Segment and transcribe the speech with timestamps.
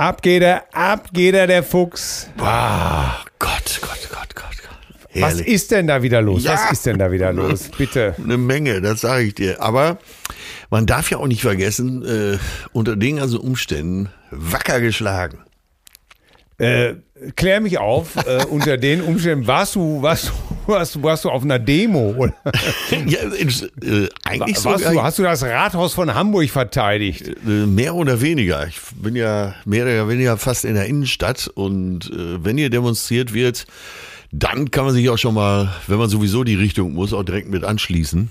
[0.00, 2.30] Ab geht er, ab geht er, der Fuchs.
[2.38, 5.22] Ah, Gott, Gott, Gott, Gott, Gott.
[5.22, 6.44] Was ist denn da wieder los?
[6.44, 6.54] Ja.
[6.54, 7.68] Was ist denn da wieder los?
[7.76, 8.14] Bitte.
[8.16, 9.60] Eine Menge, das sage ich dir.
[9.60, 9.98] Aber
[10.70, 12.38] man darf ja auch nicht vergessen, äh,
[12.72, 15.40] unter den ganzen Umständen wacker geschlagen.
[16.56, 16.94] Äh,
[17.36, 20.32] klär mich auf, äh, unter den Umständen, warst du, warst du,
[20.66, 22.14] warst du, warst du auf einer Demo?
[22.16, 22.34] Oder?
[23.06, 24.74] ja, äh, eigentlich so.
[24.76, 27.28] Du, hast du das Rathaus von Hamburg verteidigt?
[27.46, 28.66] Äh, mehr oder weniger.
[28.66, 33.32] Ich bin ja mehr oder weniger fast in der Innenstadt und äh, wenn hier demonstriert
[33.34, 33.66] wird,
[34.32, 37.48] dann kann man sich auch schon mal, wenn man sowieso die Richtung muss, auch direkt
[37.48, 38.30] mit anschließen.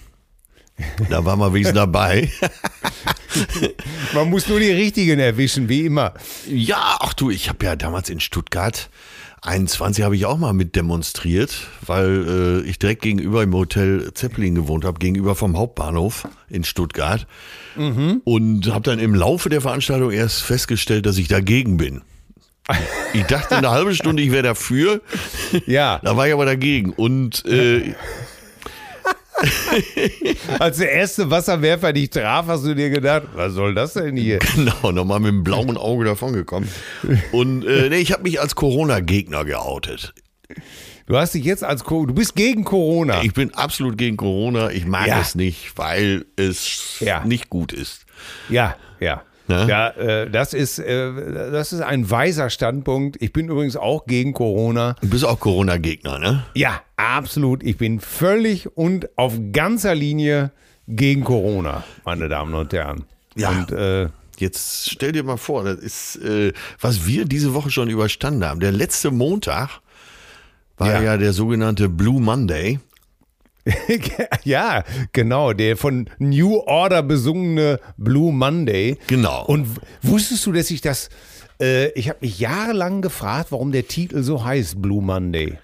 [1.09, 2.31] Da war man wenigstens dabei.
[4.13, 6.13] Man muss nur die richtigen erwischen, wie immer.
[6.47, 8.89] Ja, ach du, ich habe ja damals in Stuttgart
[9.41, 14.55] 21 habe ich auch mal mit demonstriert, weil äh, ich direkt gegenüber im Hotel Zeppelin
[14.55, 17.25] gewohnt habe, gegenüber vom Hauptbahnhof in Stuttgart.
[17.75, 18.21] Mhm.
[18.25, 22.01] Und habe dann im Laufe der Veranstaltung erst festgestellt, dass ich dagegen bin.
[23.13, 25.01] Ich dachte eine halbe Stunde, ich wäre dafür.
[25.65, 25.99] Ja.
[26.03, 26.91] Da war ich aber dagegen.
[26.91, 27.95] Und äh,
[30.59, 34.39] Als der erste Wasserwerfer dich traf, hast du dir gedacht, was soll das denn hier?
[34.55, 36.67] Genau, nochmal mit dem blauen Auge davongekommen.
[37.31, 40.13] Und äh, nee, ich habe mich als Corona-Gegner geoutet.
[41.05, 43.23] Du hast dich jetzt als du bist gegen Corona.
[43.23, 44.69] Ich bin absolut gegen Corona.
[44.71, 45.21] Ich mag ja.
[45.21, 47.23] es nicht, weil es ja.
[47.25, 48.05] nicht gut ist.
[48.49, 49.23] Ja, ja.
[49.49, 49.65] Ne?
[49.67, 53.19] Ja, äh, das ist äh, das ist ein weiser Standpunkt.
[53.19, 54.95] Ich bin übrigens auch gegen Corona.
[55.01, 56.45] Du bist auch Corona-Gegner, ne?
[56.53, 57.63] Ja, absolut.
[57.63, 60.51] Ich bin völlig und auf ganzer Linie
[60.87, 63.05] gegen Corona, meine Damen und Herren.
[63.35, 63.49] Ja.
[63.49, 67.89] Und äh, Jetzt stell dir mal vor, das ist, äh, was wir diese Woche schon
[67.89, 68.61] überstanden haben.
[68.61, 69.81] Der letzte Montag
[70.77, 72.79] war ja, ja der sogenannte Blue Monday.
[74.43, 78.97] ja, genau, der von New Order besungene Blue Monday.
[79.07, 79.45] Genau.
[79.45, 79.67] Und
[80.01, 81.09] wusstest du, dass ich das,
[81.61, 85.57] äh, ich habe mich jahrelang gefragt, warum der Titel so heißt, Blue Monday.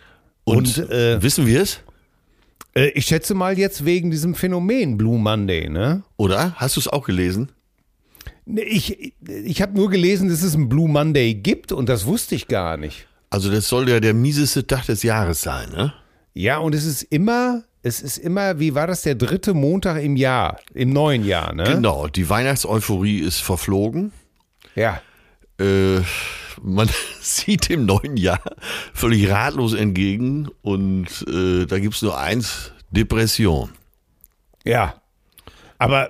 [0.44, 1.80] Und, Und äh, wissen wir es?
[2.76, 6.04] Äh, ich schätze mal jetzt wegen diesem Phänomen Blue Monday, ne?
[6.18, 6.54] Oder?
[6.56, 7.52] Hast du es auch gelesen?
[8.46, 12.48] Ich, ich habe nur gelesen, dass es einen Blue Monday gibt und das wusste ich
[12.48, 13.08] gar nicht.
[13.32, 15.94] Also das soll ja der mieseste Tag des Jahres sein, ne?
[16.34, 20.16] Ja, und es ist immer es ist immer, wie war das, der dritte Montag im
[20.16, 21.66] Jahr, im neuen Jahr, ne?
[21.66, 24.12] Genau, die Weihnachtseuphorie ist verflogen.
[24.74, 25.02] Ja.
[25.60, 26.00] Äh,
[26.64, 26.90] man
[27.22, 28.42] sieht dem neuen Jahr
[28.92, 33.70] völlig ratlos entgegen und äh, da gibt es nur eins, Depression.
[34.64, 34.96] Ja,
[35.78, 36.10] aber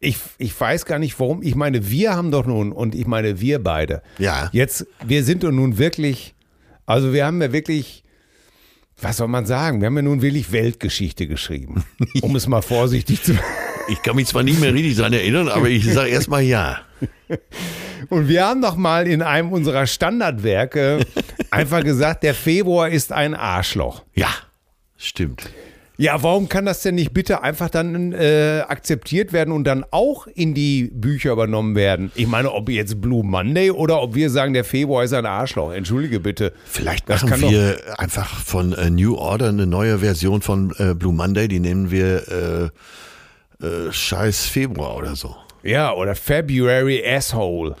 [0.00, 1.40] ich, ich weiß gar nicht warum.
[1.40, 4.02] Ich meine, wir haben doch nun, und ich meine, wir beide.
[4.18, 4.50] Ja.
[4.52, 6.34] Jetzt, wir sind doch nun wirklich,
[6.84, 8.02] also wir haben ja wirklich
[9.00, 9.80] was soll man sagen?
[9.80, 11.84] Wir haben ja nun wirklich Weltgeschichte geschrieben,
[12.22, 13.38] um es mal vorsichtig zu.
[13.88, 16.80] Ich kann mich zwar nicht mehr richtig daran erinnern, aber ich sage erstmal ja.
[18.08, 21.06] Und wir haben doch mal in einem unserer Standardwerke
[21.52, 24.02] einfach gesagt, der Februar ist ein Arschloch.
[24.12, 24.30] Ja,
[24.96, 25.48] stimmt.
[25.98, 30.26] Ja, warum kann das denn nicht bitte einfach dann äh, akzeptiert werden und dann auch
[30.26, 32.12] in die Bücher übernommen werden?
[32.14, 35.72] Ich meine, ob jetzt Blue Monday oder ob wir sagen, der Februar ist ein Arschloch.
[35.72, 36.52] Entschuldige bitte.
[36.66, 41.14] Vielleicht Das machen wir einfach von äh, New Order eine neue Version von äh, Blue
[41.14, 42.72] Monday, die nennen wir
[43.60, 45.34] äh, äh, Scheiß Februar oder so.
[45.62, 47.74] Ja, oder February Asshole.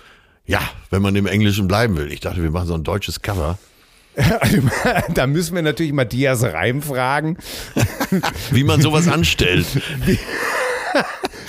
[0.46, 0.60] Ja,
[0.90, 2.10] wenn man im Englischen bleiben will.
[2.10, 3.58] Ich dachte, wir machen so ein deutsches Cover.
[5.14, 7.36] da müssen wir natürlich Matthias Reim fragen,
[8.50, 9.66] Wie man sowas anstellt.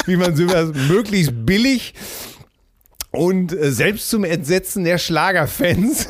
[0.06, 1.94] wie man sowas möglichst billig
[3.12, 6.10] und äh, selbst zum Entsetzen der Schlagerfans.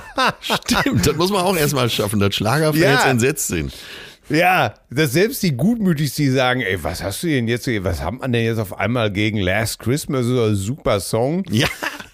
[0.40, 3.10] Stimmt, das muss man auch erstmal schaffen, dass Schlagerfans Ja.
[3.10, 3.72] entsetzt sind.
[4.30, 8.14] Ja, dass selbst die Gutmütigsten die sagen, ey, was hast du denn jetzt, was hat
[8.20, 11.44] man denn jetzt auf einmal gegen Last Christmas, so ein super Song?
[11.50, 11.68] Ja,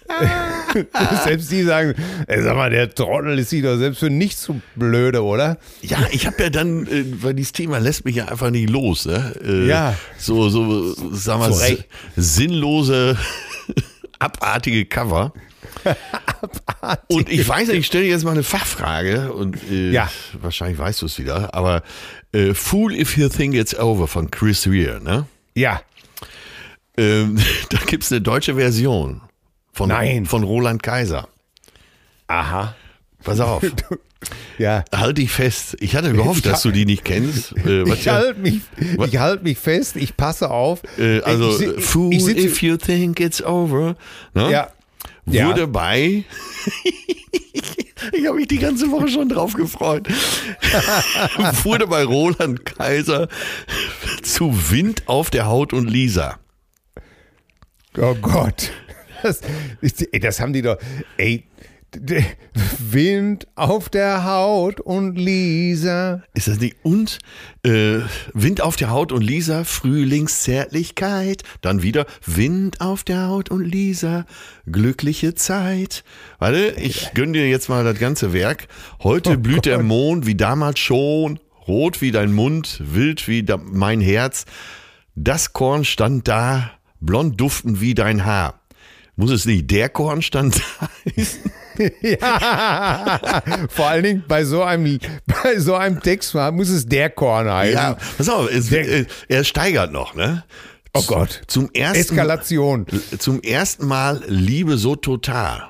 [1.23, 1.95] selbst die sagen,
[2.27, 5.57] ey, sag mal, der Trottel ist sich doch selbst für nichts zu blöde, oder?
[5.81, 9.05] ja, ich habe ja dann, äh, weil dieses Thema lässt mich ja einfach nicht los.
[9.05, 9.33] Ne?
[9.43, 9.95] Äh, Ja.
[10.17, 11.51] So, so, sag mal,
[12.15, 13.17] sinnlose,
[14.19, 15.33] abartige Cover.
[17.07, 20.09] Und ich weiß nicht, ich stelle dir jetzt mal eine Fachfrage und äh, Ja.
[20.41, 21.83] wahrscheinlich weißt du es wieder, aber
[22.31, 25.25] äh, Fool If You Think It's Over von Chris Rea, ne?
[25.55, 25.81] Ja,
[26.97, 27.37] Ähm,
[27.69, 29.21] da gibt's eine deutsche Version
[29.75, 30.25] von, Nein.
[30.25, 31.27] von Roland Kaiser.
[32.27, 32.75] aha.
[33.23, 33.63] Pass auf,
[34.59, 34.85] Ja.
[34.95, 35.75] halt dich fest.
[35.79, 37.53] Ich hatte gehofft, dass du die nicht kennst.
[37.65, 40.81] Äh, Ich ja- halte mich, ich halt mich fest, ich passe auf.
[40.99, 43.95] äh, also, ich, si- Fool ich If You Think It's Over.
[44.33, 44.51] Ne?
[44.51, 44.67] ja,
[45.25, 45.47] ja.
[45.47, 46.23] Wurde bei.
[48.13, 50.07] ich habe mich die ganze Woche schon drauf gefreut.
[51.63, 53.27] wurde bei Roland Kaiser
[54.21, 56.37] zu Wind auf der Haut und Lisa.
[57.97, 58.71] Oh Gott.
[59.25, 59.41] Das,
[59.81, 60.77] ey, das haben die doch.
[61.17, 61.45] Ey,
[62.77, 66.21] Wind auf der Haut und Lisa.
[66.35, 66.75] Ist das nicht?
[66.83, 67.17] Und
[67.63, 67.99] äh,
[68.33, 71.41] Wind auf der Haut und Lisa, Frühlingszärtlichkeit.
[71.61, 74.25] Dann wieder Wind auf der Haut und Lisa,
[74.67, 76.03] glückliche Zeit.
[76.37, 78.67] Warte, ich gönn dir jetzt mal das ganze Werk.
[79.01, 84.45] Heute blüht der Mond wie damals schon, rot wie dein Mund, wild wie mein Herz.
[85.15, 88.59] Das Korn stand da, blond duftend wie dein Haar.
[89.17, 91.51] Muss es nicht der Korn stand da heißen?
[92.01, 93.41] Ja.
[93.69, 97.73] Vor allen Dingen bei so einem, bei so einem Text muss es der Korn heißen.
[97.75, 100.43] Ja, pass auf, es, Der- äh, er steigert noch, ne?
[100.93, 101.41] Oh Gott.
[101.47, 102.85] Zum ersten Eskalation.
[103.17, 105.67] Zum ersten Mal Liebe so total.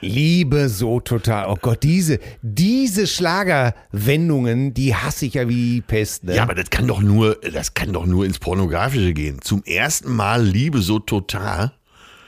[0.00, 1.48] Liebe so total.
[1.48, 6.24] Oh Gott, diese, diese Schlagerwendungen, die hasse ich ja wie Pest.
[6.24, 6.36] Ne?
[6.36, 9.40] Ja, aber das kann doch nur, das kann doch nur ins Pornografische gehen.
[9.42, 11.72] Zum ersten Mal Liebe so total.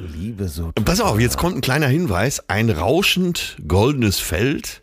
[0.00, 2.48] Liebe so Und pass auf, jetzt kommt ein kleiner Hinweis.
[2.48, 4.82] Ein rauschend goldenes Feld,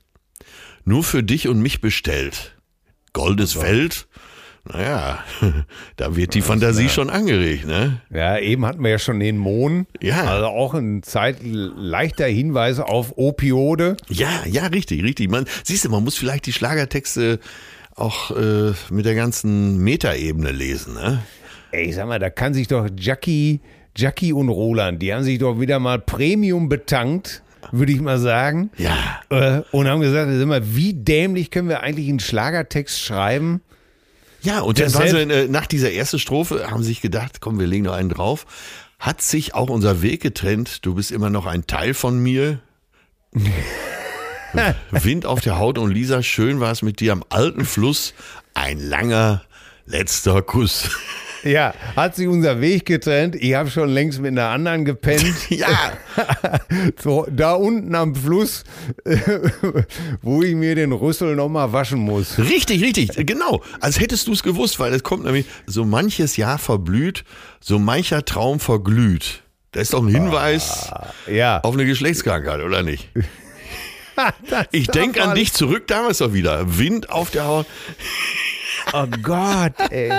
[0.85, 2.55] nur für dich und mich bestellt.
[3.13, 4.07] Goldenes Feld?
[4.71, 5.23] Naja,
[5.95, 8.01] da wird die Fantasie schon angeregt, ne?
[8.09, 9.87] Ja, eben hatten wir ja schon den Mohn.
[10.01, 10.23] Ja.
[10.23, 13.95] Also auch ein Zeit leichter Hinweis auf Opiode.
[14.09, 15.29] Ja, ja, richtig, richtig.
[15.29, 17.39] Man, siehst du, man muss vielleicht die Schlagertexte
[17.95, 21.23] auch äh, mit der ganzen Metaebene lesen, ne?
[21.71, 23.61] Ey, ich sag mal, da kann sich doch Jackie,
[23.97, 27.41] Jackie und Roland, die haben sich doch wieder mal Premium betankt,
[27.71, 28.69] würde ich mal sagen.
[28.77, 29.21] Ja.
[29.29, 33.61] Äh, und haben gesagt, sag mal, wie dämlich können wir eigentlich einen Schlagertext schreiben?
[34.41, 37.59] Ja, und dann waren sie, äh, nach dieser ersten Strophe, haben sie sich gedacht, komm,
[37.59, 38.45] wir legen noch einen drauf.
[38.99, 42.59] Hat sich auch unser Weg getrennt, du bist immer noch ein Teil von mir.
[44.91, 48.13] Wind auf der Haut und Lisa, schön war es mit dir am alten Fluss.
[48.53, 49.43] Ein langer
[49.85, 50.89] letzter Kuss.
[51.47, 53.35] Ja, hat sich unser Weg getrennt.
[53.35, 55.35] Ich habe schon längst mit einer anderen gepennt.
[55.49, 55.67] ja,
[57.01, 58.63] So, da unten am Fluss,
[60.21, 62.37] wo ich mir den Rüssel nochmal waschen muss.
[62.37, 63.61] richtig, richtig, genau.
[63.79, 67.23] Als hättest du es gewusst, weil es kommt nämlich, so manches Jahr verblüht,
[67.59, 69.43] so mancher Traum verglüht.
[69.71, 70.89] Das ist doch ein Hinweis
[71.31, 71.59] Ja.
[71.61, 73.09] auf eine Geschlechtskrankheit, oder nicht?
[74.71, 76.79] Ich denke an dich zurück damals doch wieder.
[76.79, 77.67] Wind auf der Haut.
[78.93, 80.11] Oh Gott, ey.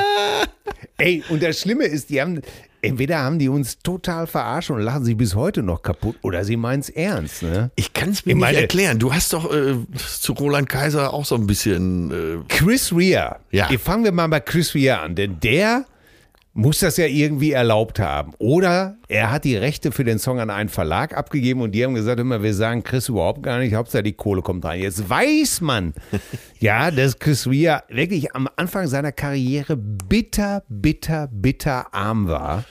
[0.98, 2.42] Ey, und das Schlimme ist, die haben,
[2.82, 6.56] entweder haben die uns total verarscht und lachen sich bis heute noch kaputt oder sie
[6.56, 7.70] meinen es ernst, ne?
[7.76, 8.98] Ich kann es mir Ich nicht meine- erklären.
[8.98, 12.10] Du hast doch äh, zu Roland Kaiser auch so ein bisschen.
[12.10, 13.38] Äh, Chris Rea.
[13.50, 13.68] Ja.
[13.68, 15.84] Hier fangen wir mal bei Chris Rea an, denn der
[16.58, 18.32] muss das ja irgendwie erlaubt haben.
[18.38, 21.94] Oder er hat die Rechte für den Song an einen Verlag abgegeben und die haben
[21.94, 24.80] gesagt, immer, wir sagen Chris überhaupt gar nicht, Hauptsache die Kohle kommt rein.
[24.80, 25.94] Jetzt weiß man,
[26.58, 32.64] ja, dass Chris Rea wirklich am Anfang seiner Karriere bitter, bitter, bitter arm war.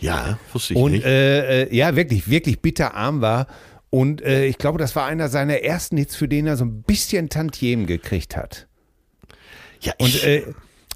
[0.00, 1.04] ja, wusste ich Und nicht.
[1.06, 3.46] äh, äh, ja, wirklich, wirklich bitter arm war.
[3.90, 6.82] Und äh, ich glaube, das war einer seiner ersten Hits, für den er so ein
[6.82, 8.66] bisschen Tantiemen gekriegt hat.
[9.82, 10.42] ja, Und ich, äh,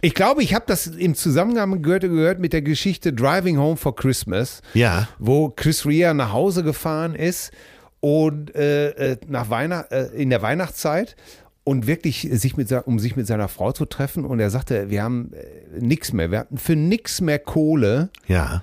[0.05, 3.97] Ich glaube, ich habe das im Zusammenhang gehört, gehört mit der Geschichte Driving Home for
[3.97, 5.09] Christmas, Ja.
[5.19, 7.53] wo Chris Rea nach Hause gefahren ist
[8.01, 11.17] und äh, äh, nach Weihnacht, äh, in der Weihnachtszeit
[11.65, 15.03] und wirklich sich mit, um sich mit seiner Frau zu treffen und er sagte, wir
[15.03, 18.63] haben äh, nichts mehr, wir hatten für nichts mehr Kohle Ja.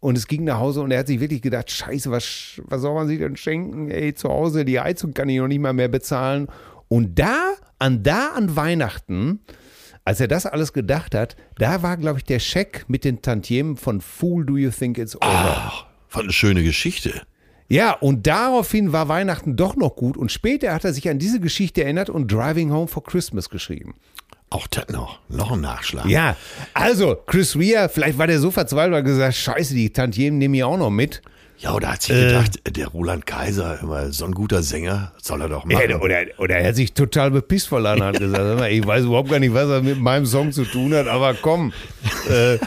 [0.00, 2.94] und es ging nach Hause und er hat sich wirklich gedacht, scheiße, was, was soll
[2.94, 3.90] man sich denn schenken?
[3.90, 6.48] Ey, zu Hause, die Heizung kann ich noch nicht mal mehr bezahlen.
[6.88, 9.40] Und da, an da an Weihnachten,
[10.08, 13.76] als er das alles gedacht hat, da war, glaube ich, der Scheck mit den Tantiemen
[13.76, 15.26] von Fool Do You Think It's Over.
[15.26, 17.20] Ach, was eine schöne Geschichte.
[17.68, 20.16] Ja, und daraufhin war Weihnachten doch noch gut.
[20.16, 23.96] Und später hat er sich an diese Geschichte erinnert und Driving Home for Christmas geschrieben.
[24.48, 25.20] Auch das noch.
[25.28, 26.06] Noch ein Nachschlag.
[26.06, 26.36] Ja,
[26.72, 30.64] also Chris Rea, vielleicht war der so verzweifelt, weil gesagt, scheiße, die Tantiemen nehme ich
[30.64, 31.20] auch noch mit.
[31.60, 32.26] Ja, oder hat sich Äh.
[32.28, 35.90] gedacht, der Roland Kaiser, immer so ein guter Sänger, soll er doch machen.
[35.90, 39.28] Ja, oder, oder er hat sich total bepisst verlassen und hat gesagt, ich weiß überhaupt
[39.30, 41.72] gar nicht, was er mit meinem Song zu tun hat, aber komm.
[42.30, 42.58] Äh,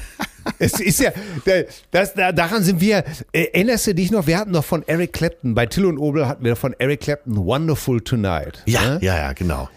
[0.60, 1.12] es ist ja,
[1.46, 4.84] da- das, da, daran sind wir, äh, erinnerst du dich noch, wir hatten noch von
[4.88, 8.62] Eric Clapton, bei Till und Obel hatten wir von Eric Clapton Wonderful Tonight.
[8.66, 9.00] ja, ne?
[9.02, 9.70] ja, ja, genau.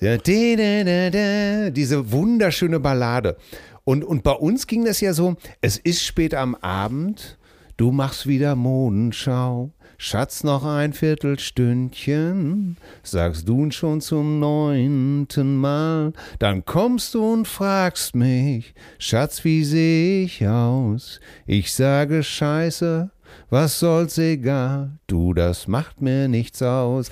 [0.00, 3.36] Ja, di- da, da, diese wunderschöne Ballade.
[3.84, 7.37] Und, und bei uns ging das ja so, es ist spät am Abend,
[7.78, 16.64] du machst wieder Modenschau, Schatz noch ein Viertelstündchen, sagst du schon zum neunten Mal, dann
[16.64, 21.20] kommst du und fragst mich, Schatz, wie sehe ich aus?
[21.46, 23.10] Ich sage Scheiße,
[23.50, 27.10] was soll's egal, du, das macht mir nichts aus.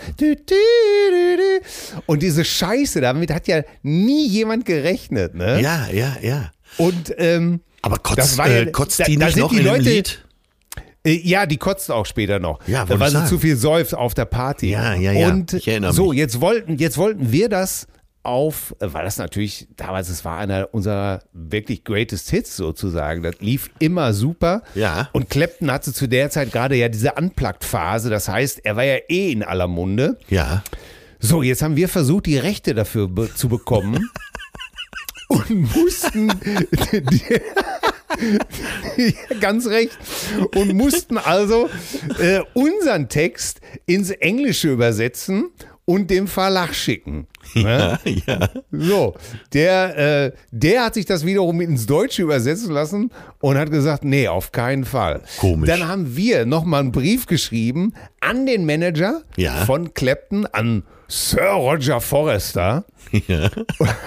[2.07, 5.61] Und diese Scheiße, damit hat ja nie jemand gerechnet, ne?
[5.61, 6.51] Ja, ja, ja.
[6.79, 9.51] Und ähm, Aber Das kotzt, war ja- äh, kotzt da- die da nicht sind noch
[9.51, 10.23] die Leute- Lied?
[11.13, 14.71] Ja, die kotzt auch später noch, Ja, weil sie zu viel säuft auf der Party.
[14.71, 15.29] Ja, ja, ja.
[15.29, 16.19] Und Ich erinnere so, mich.
[16.19, 17.87] jetzt wollten, jetzt wollten wir das
[18.23, 23.23] auf, äh, weil das natürlich damals, es war einer unserer wirklich greatest Hits sozusagen.
[23.23, 24.63] Das lief immer super.
[24.75, 25.09] Ja.
[25.13, 28.11] Und Clapton hatte zu der Zeit gerade ja diese Unplugged-Phase.
[28.11, 30.19] Das heißt, er war ja eh in aller Munde.
[30.29, 30.65] Ja.
[31.21, 34.11] So, jetzt haben wir versucht, die Rechte dafür be zu bekommen.
[35.29, 36.29] und mussten
[39.41, 39.99] ganz recht
[40.55, 41.69] und mussten also
[42.21, 45.51] äh, unseren Text ins Englische übersetzen
[45.85, 47.27] und dem Verlag schicken.
[47.55, 47.99] Ne?
[48.05, 48.49] ja.
[48.73, 49.15] So,
[49.53, 49.97] der,
[50.27, 54.51] äh, der hat sich das wiederum ins Deutsche übersetzen lassen und hat gesagt, nee, auf
[54.51, 55.23] keinen Fall.
[55.39, 55.69] Komisch.
[55.69, 59.65] Dann haben wir nochmal einen Brief geschrieben an den Manager Ja.
[59.65, 62.85] von Clapton, an Sir Roger Forrester.
[63.29, 63.49] ja.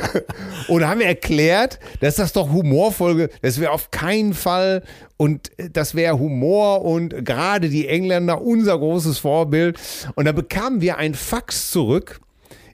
[0.67, 4.83] Und haben erklärt, dass das doch humorvoll, das wäre auf keinen Fall
[5.17, 9.77] und das wäre Humor und gerade die Engländer unser großes Vorbild.
[10.15, 12.19] Und da bekamen wir ein Fax zurück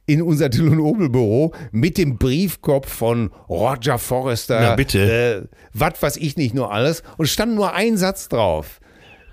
[0.06, 4.60] in unser Till und Obel Büro mit dem Briefkopf von Roger Forrester.
[4.60, 5.48] Na, bitte.
[5.50, 7.04] Äh, was weiß ich nicht nur alles.
[7.18, 8.80] Und stand nur ein Satz drauf.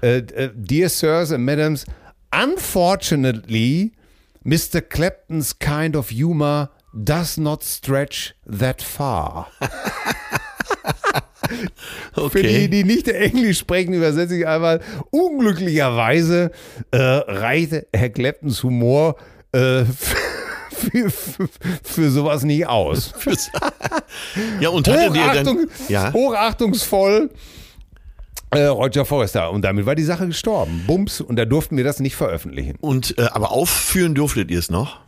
[0.03, 1.85] Äh, äh, Dear Sirs and Madams,
[2.33, 3.93] unfortunately,
[4.45, 4.81] Mr.
[4.81, 9.49] Clapton's kind of humor does not stretch that far.
[12.15, 12.69] Für die, Okay.
[12.69, 14.81] die nicht Englisch sprechen, übersetze ich einmal.
[15.11, 16.51] Unglücklicherweise
[16.91, 19.17] äh, reichte Herr Claptons Humor
[19.53, 19.85] äh,
[20.71, 21.49] für, für,
[21.83, 23.13] für sowas nicht aus.
[24.61, 25.71] Ja, und Hochachtung, dann.
[25.89, 26.13] Ja.
[26.13, 27.31] Hochachtungsvoll.
[28.53, 29.51] Äh, Roger Forrester.
[29.51, 30.85] Und damit war die Sache gestorben.
[30.87, 31.21] Bums.
[31.21, 32.77] Und da durften wir das nicht veröffentlichen.
[32.81, 35.01] Und, äh, aber aufführen durftet ihr es noch?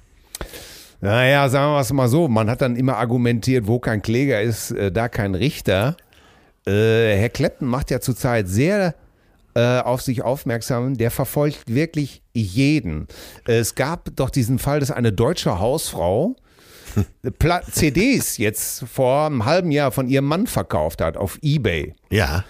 [1.00, 2.28] Naja, sagen wir es mal so.
[2.28, 5.96] Man hat dann immer argumentiert, wo kein Kläger ist, äh, da kein Richter.
[6.66, 8.94] Äh, Herr Clapton macht ja zurzeit sehr
[9.54, 10.96] äh, auf sich aufmerksam.
[10.96, 13.06] Der verfolgt wirklich jeden.
[13.46, 16.36] Äh, es gab doch diesen Fall, dass eine deutsche Hausfrau
[17.70, 21.94] CDs jetzt vor einem halben Jahr von ihrem Mann verkauft hat auf Ebay.
[22.10, 22.44] Ja.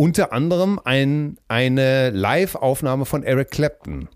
[0.00, 4.08] Unter anderem ein, eine Live-Aufnahme von Eric Clapton.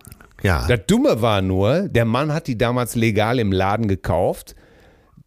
[0.42, 0.66] Ja.
[0.66, 4.56] Das Dumme war nur, der Mann hat die damals legal im Laden gekauft.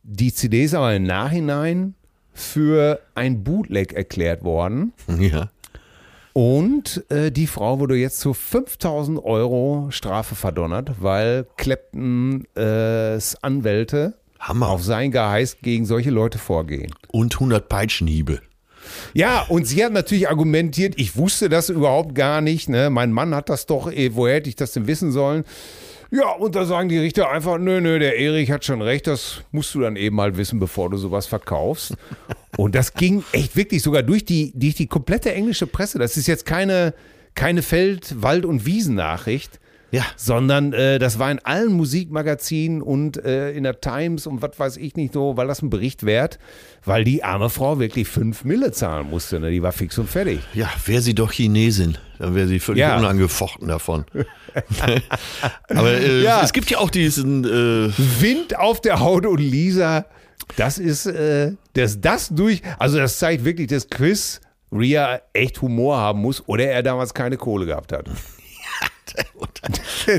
[0.02, 1.94] Die CD ist aber im Nachhinein
[2.34, 4.94] für ein Bootleg erklärt worden.
[5.20, 5.52] ja.
[6.34, 14.70] Und äh, die Frau wurde jetzt zu 5000 Euro Strafe verdonnert, weil Claptons Anwälte Hammer.
[14.70, 16.96] auf sein Geheiß gegen solche Leute vorgehen.
[17.10, 18.42] Und 100 Peitschenhiebe.
[19.14, 22.70] Ja, und sie hat natürlich argumentiert, ich wusste das überhaupt gar nicht.
[22.70, 22.90] Ne?
[22.90, 25.44] Mein Mann hat das doch, eh, woher hätte ich das denn wissen sollen?
[26.10, 29.42] Ja, und da sagen die Richter einfach, nö, nö, der Erich hat schon recht, das
[29.52, 31.96] musst du dann eben mal wissen, bevor du sowas verkaufst.
[32.58, 36.00] Und das ging echt wirklich sogar durch die, durch die komplette englische Presse.
[36.00, 36.96] Das ist jetzt keine,
[37.36, 39.60] keine Feld-, Wald- und Wiesennachricht,
[39.92, 40.04] Ja.
[40.18, 44.78] sondern äh, das war in allen Musikmagazinen und äh, in der Times und was weiß
[44.78, 46.40] ich nicht so, weil das ein Bericht wert,
[46.84, 49.40] weil die arme Frau wirklich fünf Mille zahlen musste.
[49.40, 49.50] Ne?
[49.52, 50.40] Die war fix und fertig.
[50.54, 52.98] Ja, wäre sie doch Chinesin, dann wäre sie völlig Ja.
[52.98, 54.06] unangefochten davon.
[55.70, 56.42] Aber äh, Ja.
[56.44, 57.92] es gibt ja auch diesen, äh,
[58.22, 60.06] Wind auf der Haut und Lisa,
[60.56, 64.42] das ist, äh, dass das durch, also das zeigt wirklich, dass Chris
[64.72, 68.10] Ria echt Humor haben muss oder er damals keine Kohle gehabt hat.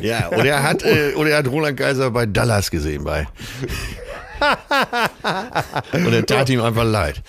[0.02, 3.26] Ja, oder er hat, äh, oder er hat Roland Kaiser bei Dallas gesehen bei.
[5.92, 7.22] Und er tat ihm einfach leid.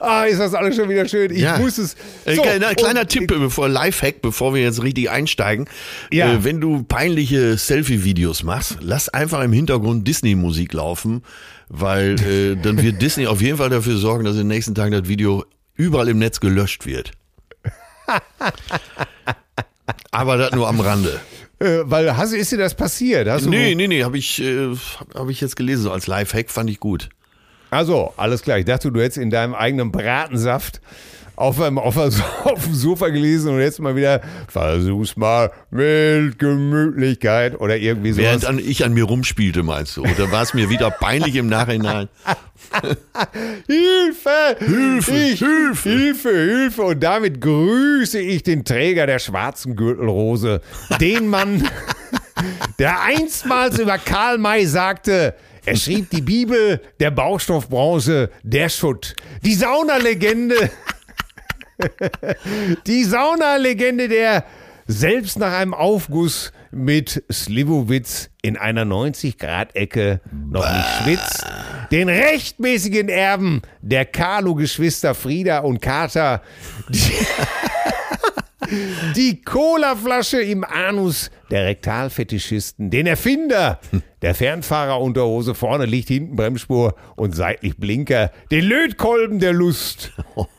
[0.00, 1.32] Ah, ist das alles schon wieder schön.
[1.32, 1.58] Ich Ja.
[1.58, 1.94] muss es.
[2.24, 5.68] Äh, So, kleiner kleiner Tipp, bevor Lifehack, bevor wir jetzt richtig einsteigen.
[6.12, 6.32] Ja.
[6.34, 11.24] Äh, wenn du peinliche Selfie-Videos machst, lass einfach im Hintergrund Disney-Musik laufen,
[11.68, 14.92] weil äh, dann wird Disney auf jeden Fall dafür sorgen, dass in den nächsten Tagen
[14.92, 17.10] das Video überall im Netz gelöscht wird.
[20.10, 21.20] Aber das nur am Rande.
[21.60, 23.26] Äh, weil, hast, ist dir das passiert?
[23.28, 24.76] Hast Nee, nee, nee, habe ich, äh,
[25.12, 27.08] hab ich jetzt gelesen, so als Lifehack, fand ich gut.
[27.70, 28.58] Also, alles klar.
[28.58, 30.80] Ich dachte, du hättest in deinem eigenen Bratensaft
[31.38, 31.96] auf dem, auf,
[32.44, 38.24] auf dem Sofa gelesen und jetzt mal wieder versuch's mal mit Gemütlichkeit oder irgendwie sowas.
[38.24, 40.02] Während an, ich an mir rumspielte, meinst du?
[40.02, 42.08] Oder war es mir wieder peinlich im Nachhinein?
[43.66, 44.56] Hilfe!
[44.58, 45.88] Hilfe, Ich, Hilfe.
[45.88, 46.28] Hilfe!
[46.30, 46.82] Hilfe!
[46.82, 50.60] Und damit grüße ich den Träger der schwarzen Gürtelrose,
[51.00, 51.68] den Mann,
[52.80, 59.14] der einstmals über Karl May sagte, er schrieb die Bibel der Baustoffbranche, der Schutt.
[59.44, 60.70] Die Saunalegende,
[62.86, 64.44] die Saunalegende, der
[64.86, 70.20] selbst nach einem Aufguss mit Slivovitz in einer 90-Grad-Ecke
[70.50, 71.46] noch nicht schwitzt,
[71.90, 76.42] den rechtmäßigen Erben der Carlo-Geschwister Frieda und Kater,
[76.88, 77.12] die,
[79.16, 83.80] die Colaflasche im Anus der Rektalfetischisten, den Erfinder
[84.22, 90.12] der Fernfahrerunterhose, vorne liegt hinten Bremsspur und seitlich Blinker, den Lötkolben der Lust,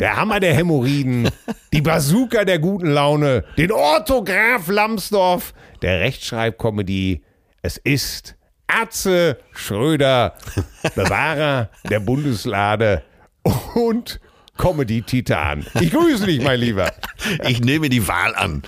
[0.00, 1.28] der Hammer der Hämorrhoiden,
[1.72, 7.22] die Bazooka der guten Laune, den Orthograph Lambsdorff, der Rechtschreibkomödie.
[7.62, 10.34] Es ist Atze Schröder,
[10.94, 13.02] Bewahrer der Bundeslade
[13.74, 14.20] und
[14.58, 15.64] Comedy-Titan.
[15.80, 16.92] Ich grüße dich, mein Lieber.
[17.46, 18.62] Ich nehme die Wahl an.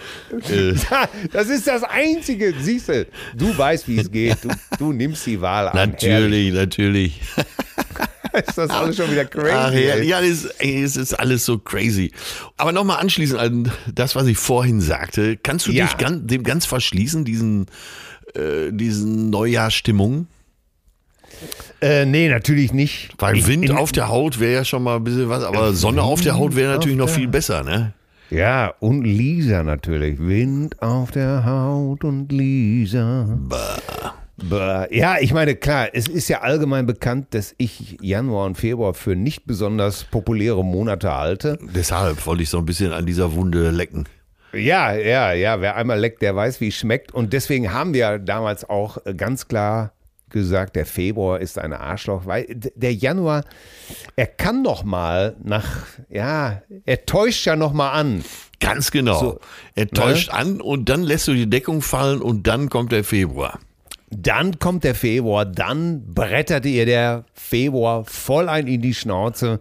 [0.48, 0.74] Äh,
[1.32, 2.54] Das ist das Einzige.
[2.58, 4.38] Siehst du, du weißt, wie es geht.
[4.42, 5.76] Du, du nimmst die Wahl an.
[5.90, 7.20] natürlich, natürlich.
[8.46, 9.52] Ist das alles schon wieder crazy?
[9.54, 12.12] Ach, ja, ja es, es ist alles so crazy.
[12.56, 15.36] Aber nochmal anschließend an das, was ich vorhin sagte.
[15.36, 15.86] Kannst du Ja.
[15.86, 17.66] dich ganz, dem ganz verschließen, diesen,
[18.34, 20.28] äh, diesen Neujahrstimmungen?
[21.80, 23.10] Äh, nee, natürlich nicht.
[23.18, 25.72] Weil Ich- Wind in- auf der Haut wäre ja schon mal ein bisschen was, aber
[25.72, 27.94] Sonne auf der Haut wäre natürlich noch viel besser, ne?
[28.30, 30.18] Ja, und Lisa natürlich.
[30.20, 33.26] Wind auf der Haut und Lisa.
[33.48, 34.14] Bah.
[34.90, 39.16] Ja, ich meine, klar, es ist ja allgemein bekannt, dass ich Januar und Februar für
[39.16, 41.58] nicht besonders populäre Monate halte.
[41.74, 44.06] Deshalb wollte ich so ein bisschen an dieser Wunde lecken.
[44.52, 47.12] Ja, ja, ja, wer einmal leckt, der weiß, wie es schmeckt.
[47.12, 49.92] Und deswegen haben wir damals auch ganz klar
[50.30, 53.44] gesagt, der Februar ist ein Arschloch, weil der Januar,
[54.16, 55.66] er kann noch mal nach,
[56.08, 58.24] ja, er täuscht ja noch mal an.
[58.60, 59.18] Ganz genau.
[59.18, 59.38] So, ne?
[59.74, 63.58] er täuscht an und dann lässt du die Deckung fallen und dann kommt der Februar.
[64.10, 69.60] Dann kommt der Februar, dann brettert ihr der Februar voll ein in die Schnauze.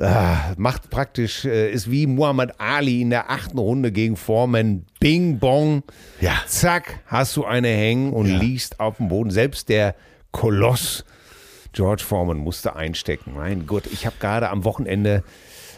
[0.00, 4.86] Ah, macht praktisch, äh, ist wie Muhammad Ali in der achten Runde gegen Foreman.
[4.98, 5.82] Bing, bong.
[6.20, 6.40] Ja.
[6.46, 9.30] Zack, hast du eine hängen und liegst auf dem Boden.
[9.30, 9.94] Selbst der
[10.30, 11.04] Koloss
[11.72, 13.34] George Foreman musste einstecken.
[13.34, 15.22] Mein Gott, ich habe gerade am Wochenende,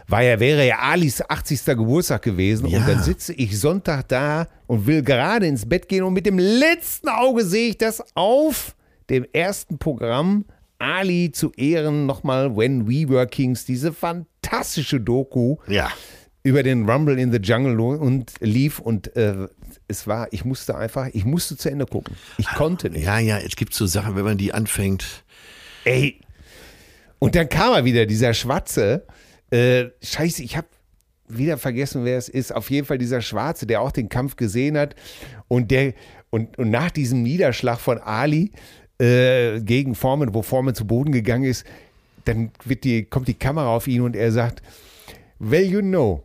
[0.09, 1.65] war ja, wäre ja Alis 80.
[1.65, 2.79] Geburtstag gewesen Ja.
[2.81, 6.39] und dann sitze ich Sonntag da und will gerade ins Bett gehen und mit dem
[6.39, 8.75] letzten Auge sehe ich das auf
[9.11, 10.45] dem ersten Programm
[10.79, 15.91] Ali zu Ehren nochmal When We Were Kings, diese fantastische Doku Ja.
[16.43, 19.47] über den Rumble in the Jungle und lief und äh,
[19.89, 22.17] es war, ich musste einfach, ich musste zu Ende gucken.
[22.39, 23.05] Ich konnte nicht.
[23.05, 25.25] Ja, ja, es gibt so Sachen, wenn man die anfängt.
[25.85, 26.21] Ey.
[27.19, 29.05] Und dann kam er wieder, dieser Schwarze.
[29.53, 30.69] Äh, scheiße, ich habe
[31.29, 32.55] wieder vergessen, wer es ist.
[32.55, 34.95] Auf jeden Fall dieser Schwarze, der auch den Kampf gesehen hat.
[35.49, 35.95] Und, der,
[36.31, 38.53] und, und nach diesem Niederschlag von Ali
[38.99, 41.67] äh, gegen Foreman, wo Foreman zu Boden gegangen ist,
[42.25, 44.63] dann die, kommt die Kamera auf ihn und er sagt,
[45.39, 46.25] Well, you know,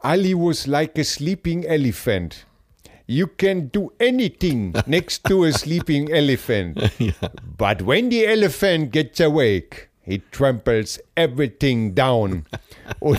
[0.00, 2.46] Ali was like a sleeping elephant.
[3.06, 6.78] You can do anything next to a sleeping elephant.
[7.56, 12.44] But when the elephant gets awake, He tramples everything down.
[13.00, 13.18] Und,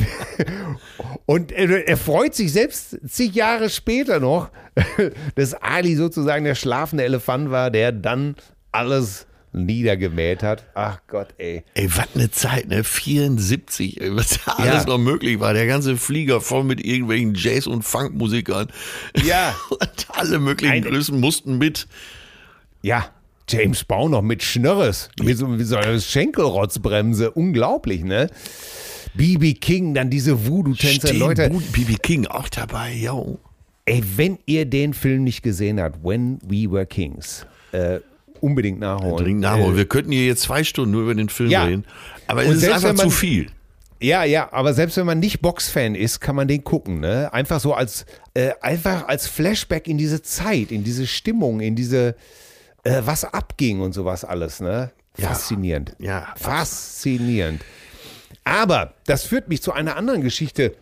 [1.28, 4.50] und er, freut sich selbst zig Jahre später noch,
[5.36, 8.36] dass Ali sozusagen der schlafende Elefant war, der dann
[8.72, 10.66] alles niedergemäht hat.
[10.74, 11.64] Ach Gott, ey.
[11.76, 12.84] Ey, was eine Zeit, ne?
[12.84, 14.72] 74, ey, was da Ja.
[14.72, 15.54] alles noch möglich war.
[15.54, 18.68] Der ganze Flieger voll mit irgendwelchen Jazz- und Funkmusikern.
[19.24, 19.56] Ja.
[19.70, 21.88] Und alle möglichen Größen mussten mit.
[22.82, 23.10] Ja,
[23.50, 27.32] James Brown noch mit Schnörres, mit so, mit so einer Schenkelrotzbremse.
[27.32, 28.30] Unglaublich, ne?
[29.16, 31.14] BB King, dann diese Voodoo-Tänzer.
[31.14, 33.40] Leute, BB King auch dabei, yo.
[33.86, 38.00] ey, wenn ihr den Film nicht gesehen habt, When We Were Kings, äh,
[38.40, 39.18] unbedingt nachholen.
[39.18, 39.76] Dringend nachholen.
[39.76, 41.64] Wir könnten hier jetzt zwei Stunden nur über den Film Ja.
[41.64, 41.86] reden.
[42.28, 43.48] Aber es ist einfach man- zu viel.
[44.02, 47.34] Ja, ja, aber selbst wenn man nicht Boxfan ist, kann man den gucken, ne?
[47.34, 52.16] Einfach so als, äh, einfach als Flashback in diese Zeit, in diese Stimmung, in diese,
[52.84, 54.92] äh, was abging und sowas alles, ne?
[55.18, 55.30] Ja.
[55.30, 55.96] Faszinierend.
[56.00, 56.34] Ja.
[56.38, 57.64] Faszinierend.
[58.44, 60.76] Aber das führt mich zu einer anderen Geschichte.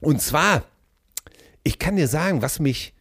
[0.00, 0.62] Und zwar,
[1.62, 2.92] ich kann dir sagen, was mich,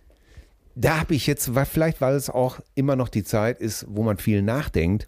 [0.75, 4.03] da habe ich jetzt, weil- vielleicht weil es auch immer noch die Zeit ist, wo
[4.03, 5.07] man viel nachdenkt.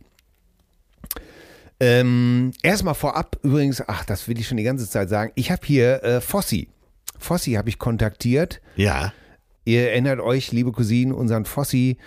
[1.80, 5.32] Ähm, erstmal vorab übrigens, ach, das will ich schon die ganze Zeit sagen.
[5.36, 6.70] Ich habe hier äh, Fossi.
[7.20, 8.62] Fossi habe ich kontaktiert.
[8.76, 9.14] Ja.
[9.68, 11.98] Ihr erinnert euch, liebe Cousinen, unseren Fossi,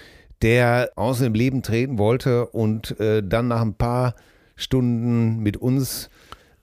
[0.41, 4.15] der aus dem Leben treten wollte und äh, dann nach ein paar
[4.57, 6.09] Stunden mit uns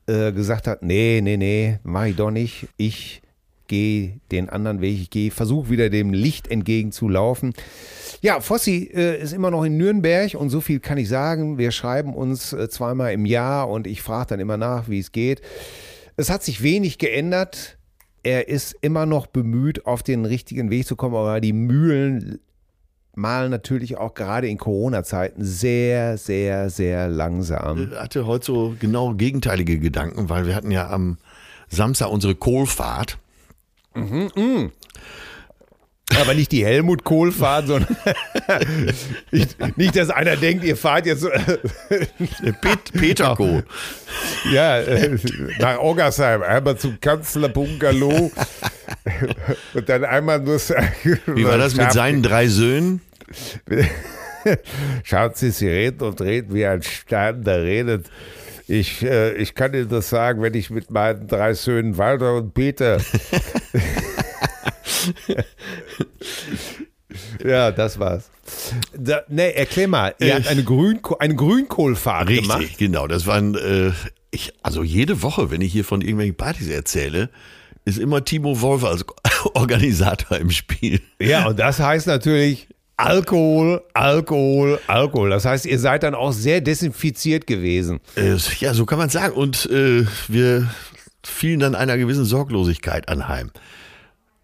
[0.07, 2.69] äh, gesagt hat, nee, nee, nee, mach ich doch nicht.
[2.77, 3.21] Ich
[3.67, 7.53] gehe den anderen Weg, ich gehe, versuche wieder dem Licht entgegenzulaufen.
[8.21, 11.59] Ja, Fossi äh, ist immer noch in Nürnberg und so viel kann ich sagen.
[11.59, 15.11] Wir schreiben uns äh, zweimal im Jahr und ich frage dann immer nach, wie es
[15.11, 15.43] geht.
[16.15, 17.76] Es hat sich wenig geändert.
[18.27, 22.41] Er ist immer noch bemüht, auf den richtigen Weg zu kommen, aber die Mühlen
[23.15, 27.89] malen natürlich auch gerade in Corona-Zeiten sehr, sehr, sehr langsam.
[27.89, 31.19] Ich hatte heute so genau gegenteilige Gedanken, weil wir hatten ja am
[31.69, 33.17] Samstag unsere Kohlfahrt.
[36.15, 37.97] Aber nicht die Helmut Kohl-Fahrt, sondern
[39.31, 42.07] nicht, nicht, dass einer denkt, ihr fahrt jetzt Äh,
[42.61, 43.65] Pet Peter Kohl.
[44.51, 45.17] ja, äh,
[45.59, 48.31] nach Oggersheim, einmal zum Kanzlerbungalow
[49.73, 50.59] und dann einmal nur.
[50.59, 53.01] Wie war das mit seinen drei Söhnen?
[55.03, 58.05] Schaut sie, sie redet und redet wie ein Sterbender redet.
[58.69, 62.53] Ich, äh, ich kann Ihnen das sagen, wenn ich mit meinen drei Söhnen Walter und
[62.53, 62.99] Peter.
[67.45, 68.29] ja, das war's.
[68.97, 72.77] Da, nee, erklär mal, ihr habt eine, Grünko eine Grünkohlfahrt Richtig, gemacht.
[72.77, 73.07] genau.
[73.07, 73.91] Das waren, äh,
[74.31, 77.29] ich, also jede Woche, wenn ich hier von irgendwelchen Partys erzähle,
[77.85, 79.05] ist immer Timo Wolf als
[79.53, 81.01] Organisator im Spiel.
[81.21, 85.29] Ja, und das heißt natürlich Alkohol, Alkohol, Alkohol.
[85.29, 87.99] Das heißt, ihr seid dann auch sehr desinfiziert gewesen.
[88.15, 89.33] Äh, ja, so kann man sagen.
[89.35, 90.67] Und äh, wir
[91.23, 93.51] fielen dann einer gewissen Sorglosigkeit anheim.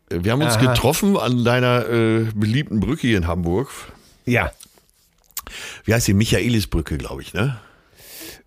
[0.10, 0.74] Wir haben uns Aha.
[0.74, 3.70] getroffen an deiner äh, beliebten Brücke hier in Hamburg.
[4.26, 4.52] Ja,
[5.86, 6.14] Wie heißt die?
[6.14, 7.58] Michaelisbrücke, glaube ich, ne?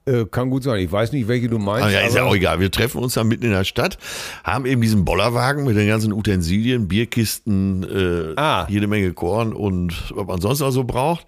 [0.07, 0.79] äh, kann gut sein.
[0.81, 1.87] Ich weiß nicht, welche du meinst.
[1.89, 2.61] Ah, ja, ist ja auch egal.
[2.61, 3.99] Wir treffen uns dann mitten in der Stadt,
[4.45, 8.67] haben eben diesen Bollerwagen mit den ganzen Utensilien, Bierkisten, äh, Ah.
[8.69, 11.27] jede Menge Korn und was man sonst noch so braucht.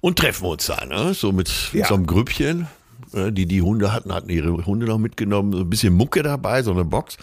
[0.00, 1.14] Und treffen uns da, ne?
[1.14, 1.86] So mit, Ja.
[1.86, 2.68] so einem Grüppchen.
[3.14, 6.62] äh, Die die Hunde hatten, hatten ihre Hunde noch mitgenommen, so ein bisschen Mucke dabei,
[6.62, 7.16] so eine Box.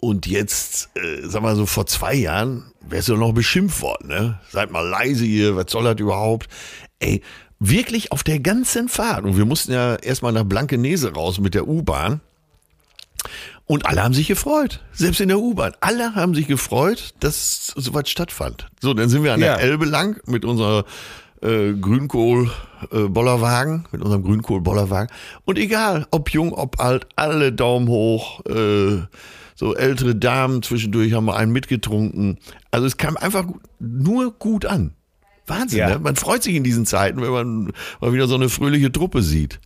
[0.00, 4.40] Und jetzt, äh, sag mal so, vor zwei Jahren wärst du noch beschimpft worden, ne?
[4.50, 6.48] Seid mal leise hier, was soll das überhaupt?
[7.00, 7.22] Ey,
[7.58, 9.24] wirklich auf der ganzen Fahrt.
[9.24, 12.20] Und wir mussten ja erstmal nach Blankenese raus mit der U-Bahn.
[13.66, 14.80] Und alle haben sich gefreut.
[14.92, 15.74] Selbst in der U-Bahn.
[15.80, 18.68] Alle haben sich gefreut, dass sowas stattfand.
[18.80, 19.56] So, dann sind wir an Ja.
[19.56, 20.84] der Elbe lang mit unserer
[21.42, 25.14] äh, Grünkohl-Bollerwagen, mit unserem Grünkohl-Bollerwagen.
[25.44, 29.02] Und egal, ob jung, ob alt, alle Daumen hoch, äh,
[29.60, 32.38] so ältere Damen zwischendurch haben wir einen mitgetrunken.
[32.70, 33.44] Also es kam einfach
[33.78, 34.94] nur gut an.
[35.46, 35.88] Wahnsinn, Ja.
[35.90, 35.98] ne?
[35.98, 39.60] Man freut sich in diesen Zeiten, wenn man mal wieder so eine fröhliche Truppe sieht.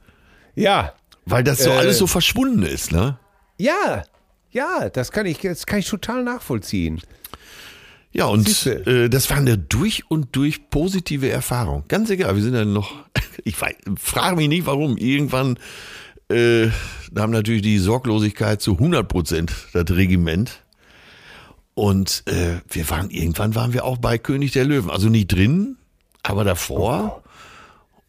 [0.57, 0.95] Ja,
[1.27, 1.75] Weil das so Äh.
[1.75, 3.19] alles so verschwunden ist, ne?
[3.57, 4.03] ja,
[4.51, 7.01] ja, das kann ich, das kann ich total nachvollziehen.
[8.13, 11.85] Ja, und äh, das war eine durch und durch positive Erfahrung.
[11.87, 12.93] Ganz egal, wir sind dann noch,
[13.45, 15.57] ich weiß, frage mich nicht warum, irgendwann
[16.35, 16.71] äh,
[17.13, 20.63] da haben natürlich die Sorglosigkeit zu 100 Prozent das Regiment.
[21.75, 24.91] Und äh, wir waren, irgendwann waren wir auch bei König der Löwen.
[24.91, 25.77] Also nicht drin,
[26.23, 27.23] aber davor.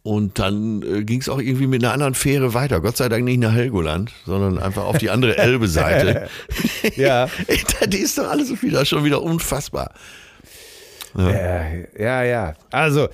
[0.04, 2.80] Und dann äh, ging es auch irgendwie mit einer anderen Fähre weiter.
[2.80, 6.30] Gott sei Dank nicht nach Helgoland, sondern einfach auf die andere Elbe-Seite.
[6.96, 7.28] Ja.
[7.80, 9.92] Das ist doch alles wieder schon wieder unfassbar.
[11.18, 11.66] Ja,
[11.98, 12.24] ja.
[12.24, 12.54] ja.
[12.72, 13.08] Also,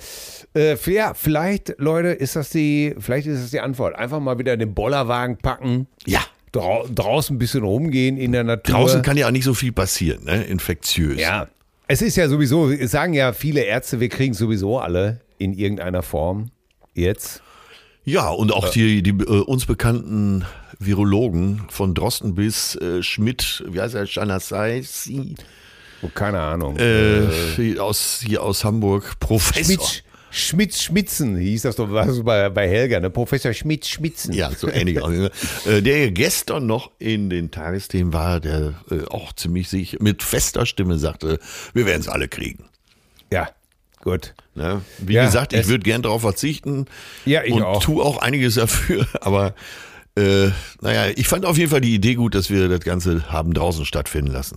[0.54, 3.94] äh, ja, vielleicht, Leute, ist das die, vielleicht ist das die Antwort.
[3.96, 5.86] Einfach mal wieder den Bollerwagen packen.
[6.06, 6.20] Ja.
[6.52, 8.74] Drau draußen ein bisschen rumgehen in der Natur.
[8.74, 10.44] Draußen kann ja auch nicht so viel passieren, ne?
[10.44, 11.18] Infektiös.
[11.18, 11.48] Ja.
[11.88, 16.02] Es ist ja sowieso, es sagen ja viele Ärzte, wir kriegen sowieso alle in irgendeiner
[16.02, 16.50] Form
[16.94, 17.42] jetzt.
[18.04, 20.44] Ja, und auch die, die äh, uns bekannten
[20.78, 25.36] Virologen von Drosten bis äh, Schmidt, wie heißt er, Schanasaisi,
[26.02, 26.76] Oh, keine Ahnung.
[26.78, 29.64] äh, aus, hier aus Hamburg, Professor.
[29.76, 33.10] Schmitz, Schmitz Schmitzen hieß das doch was bei, bei Helga, ne?
[33.10, 34.32] Professor Schmitz Schmitzen.
[34.32, 35.00] Ja, so ähnlich.
[35.00, 35.30] auch, ne?
[35.66, 40.64] äh, der gestern noch in den Tagesthemen war, der äh, auch ziemlich sich mit fester
[40.66, 41.38] Stimme sagte,
[41.74, 42.64] wir werden es alle kriegen.
[43.30, 43.48] Ja,
[44.02, 44.34] gut.
[44.54, 44.80] Ne?
[44.98, 46.86] Wie Ja, gesagt, ich würde gern darauf verzichten
[47.26, 47.82] Ja, ich und auch.
[47.82, 49.54] tue auch einiges dafür, aber
[50.16, 50.48] äh,
[50.80, 53.84] naja, ich fand auf jeden Fall die Idee gut, dass wir das Ganze haben draußen
[53.84, 54.56] stattfinden lassen.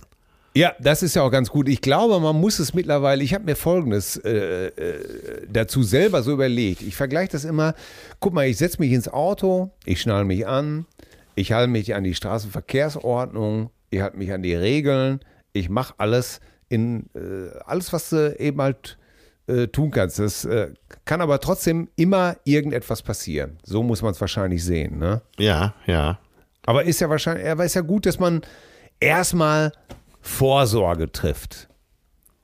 [0.56, 1.68] Ja, das ist ja auch ganz gut.
[1.68, 6.32] Ich glaube, man muss es mittlerweile, ich habe mir Folgendes äh, äh, dazu selber so
[6.32, 6.80] überlegt.
[6.80, 7.74] Ich vergleiche das immer,
[8.20, 10.86] guck mal, ich setze mich ins Auto, ich schnall mich an,
[11.34, 15.20] ich halte mich an die Straßenverkehrsordnung, ich halte mich an die Regeln,
[15.52, 16.40] ich mache alles
[16.70, 18.96] in, äh, alles, was du eben halt
[19.48, 20.18] äh, tun kannst.
[20.18, 20.72] Das äh,
[21.04, 23.58] kann aber trotzdem immer irgendetwas passieren.
[23.62, 25.20] So muss man es wahrscheinlich sehen, ne?
[25.38, 26.18] Ja, ja.
[26.64, 28.40] Aber ist ja wahrscheinlich, aber ist ja gut, dass man
[29.00, 29.72] erstmal
[30.26, 31.68] Vorsorge trifft.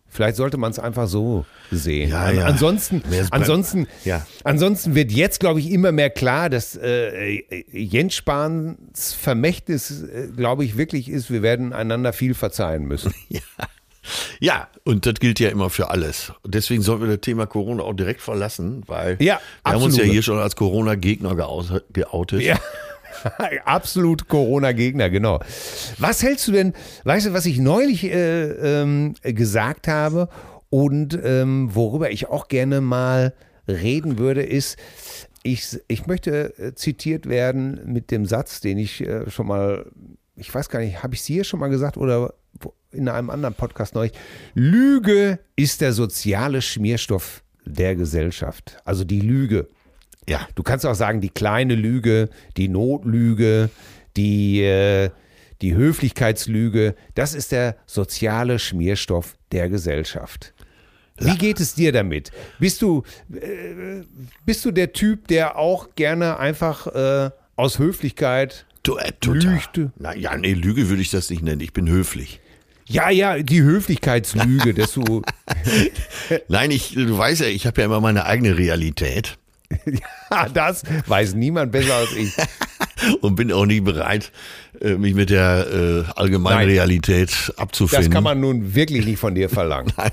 [0.09, 2.11] Vielleicht sollte man es einfach so sehen.
[2.11, 2.45] Ja, An, ja.
[2.45, 4.27] Ansonsten, ansonsten, Ja.
[4.45, 7.43] ansonsten wird jetzt, glaube ich, immer mehr klar, dass äh,
[7.73, 13.15] Jens Spahns Vermächtnis, äh, glaube ich, wirklich ist, wir werden einander viel verzeihen müssen.
[14.41, 16.33] Ja, und das gilt ja immer für alles.
[16.45, 20.01] Deswegen sollten wir das Thema Corona auch direkt verlassen, weil Ja, wir haben uns ja
[20.01, 20.13] absolut.
[20.13, 21.37] hier schon als Corona-Gegner
[21.93, 22.43] geoutet.
[22.43, 22.59] Ja.
[23.65, 25.41] Absolut Corona-Gegner, genau.
[25.99, 26.73] Was hältst du denn,
[27.05, 30.29] weißt du, was ich neulich äh, ähm, gesagt habe
[30.71, 33.35] und ähm, worüber ich auch gerne mal
[33.69, 34.77] reden würde, ist,
[35.43, 39.91] ich, ich möchte äh, zitiert werden mit dem Satz, den ich äh, schon mal,
[40.37, 42.35] ich weiß gar nicht, habe ich es hier schon mal gesagt oder
[42.93, 44.13] in einem anderen Podcast neulich?
[44.55, 48.77] Lüge ist der soziale Schmierstoff der Gesellschaft.
[48.85, 49.69] Also die Lüge.
[50.29, 50.47] Ja.
[50.55, 53.71] Du kannst auch sagen, die kleine Lüge, die Notlüge,
[54.17, 55.11] die, äh,
[55.61, 60.55] die Höflichkeitslüge, das ist der soziale Schmierstoff der Gesellschaft.
[61.19, 62.33] Wie geht es dir damit?
[62.59, 64.03] Bist du, äh,
[64.45, 69.13] bist du der Typ, der auch gerne einfach äh, aus Höflichkeit, Du, äh.
[69.25, 69.93] Lügte.
[69.97, 71.61] Na, ja, nee, Lüge würde ich das nicht nennen.
[71.61, 72.41] Ich bin höflich.
[72.87, 75.23] ja, ja, die Höflichkeitslüge, dass du,
[76.49, 79.39] Nein, ich, du weißt ja, ich habe ja immer meine eigene Realität
[80.31, 82.35] ja, das weiß niemand besser als ich.
[83.21, 84.33] und bin auch nie bereit,
[84.81, 86.69] äh, mich mit der äh, allgemeinen Nein.
[86.69, 88.05] Realität abzufinden.
[88.05, 89.93] Das kann man nun wirklich nicht von dir verlangen.
[89.97, 90.11] Nein.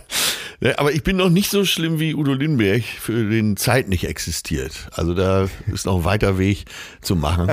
[0.61, 4.05] Ne, Aber ich bin noch nicht so schlimm wie Udo Lindenberg, für den Zeit nicht
[4.05, 4.89] existiert.
[4.91, 6.65] Also da ist noch ein weiter Weg
[7.01, 7.49] zu machen.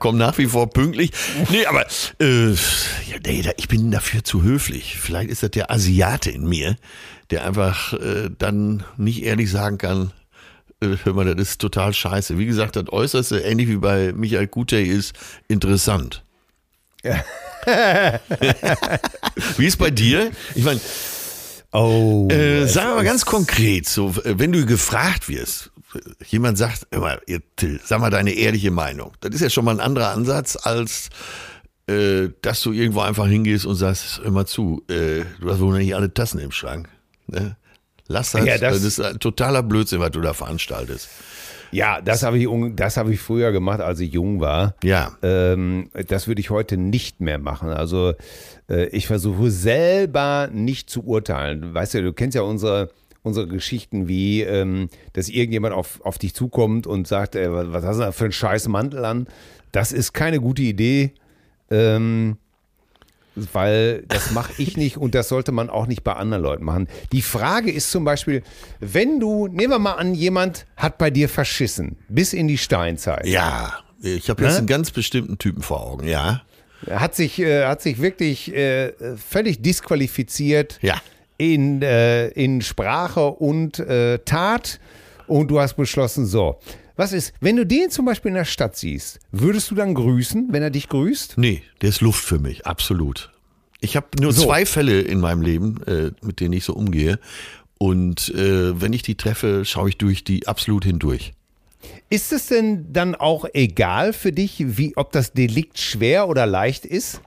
[0.00, 1.12] Komm nach wie vor pünktlich.
[1.50, 1.86] Nee, aber
[2.20, 4.98] äh, ja, ich bin dafür zu höflich.
[5.00, 6.76] Vielleicht ist das der Asiate in mir,
[7.30, 10.12] der einfach äh, dann nicht ehrlich sagen kann,
[10.80, 12.38] hör mal, das ist total scheiße.
[12.38, 15.14] Wie gesagt, das Äußerste, ähnlich wie bei Michael Kutey, ist
[15.48, 16.24] interessant.
[19.56, 20.30] wie ist bei dir?
[20.54, 20.80] Ich meine,
[21.72, 22.28] Oh.
[22.30, 25.70] äh, sag mal ganz konkret, so, wenn du gefragt wirst,
[26.26, 26.88] jemand sagt,
[27.56, 29.12] Till, sag mal deine ehrliche Meinung.
[29.20, 31.10] Das ist ja schon mal ein anderer Ansatz, als
[31.86, 35.78] äh, dass du irgendwo einfach hingehst und sagst, hör mal zu, äh, du hast wohl
[35.78, 36.88] nicht alle Tassen im Schrank.
[37.28, 37.56] Ne?
[38.12, 41.08] Lass das, Ja, das, das- ist ein totaler Blödsinn, was du da veranstaltest.
[41.72, 44.74] Ja, das habe ich, das habe ich früher gemacht, als ich jung war.
[44.82, 45.12] Ja.
[45.22, 47.68] Ähm, das würde ich heute nicht mehr machen.
[47.70, 48.14] Also
[48.68, 51.72] äh, ich versuche selber nicht zu urteilen.
[51.72, 52.90] Weißt du, du kennst ja unsere,
[53.22, 57.84] unsere Geschichten, wie ähm, dass irgendjemand auf, auf dich zukommt und sagt, äh, was was
[57.84, 59.28] hast du da für einen scheiß Mantel an?
[59.70, 61.12] Das ist keine gute Idee.
[61.70, 62.36] Ähm,
[63.36, 66.88] weil das mache ich nicht und das sollte man auch nicht bei anderen Leuten machen.
[67.12, 68.42] Die Frage ist zum Beispiel,
[68.80, 73.26] wenn du, nehmen wir mal an, jemand hat bei dir verschissen, bis in die Steinzeit.
[73.26, 74.58] Ja, ich habe jetzt Ne?
[74.58, 76.42] einen ganz bestimmten Typen vor Augen, ja.
[76.86, 81.00] Er hat sich, äh, hat sich wirklich äh, völlig disqualifiziert Ja.
[81.36, 84.80] in, äh, in Sprache und äh, Tat
[85.26, 86.58] und du hast beschlossen, so,
[87.00, 90.48] was ist, wenn du den zum Beispiel in der Stadt siehst, würdest du dann grüßen,
[90.50, 91.38] wenn er dich grüßt?
[91.38, 93.32] Nee, der ist Luft für mich, absolut.
[93.80, 94.44] Ich habe nur So.
[94.44, 97.18] zwei Fälle in meinem Leben, äh, mit denen ich so umgehe.
[97.78, 101.32] Und äh, wenn ich die treffe, schaue ich durch die absolut hindurch.
[102.10, 106.84] Ist es denn dann auch egal für dich, wie, ob das Delikt schwer oder leicht
[106.84, 107.22] ist?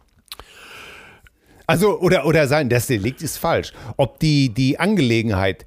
[1.65, 3.73] Also, oder, oder sein, das Delikt ist falsch.
[3.97, 5.65] Ob die, die Angelegenheit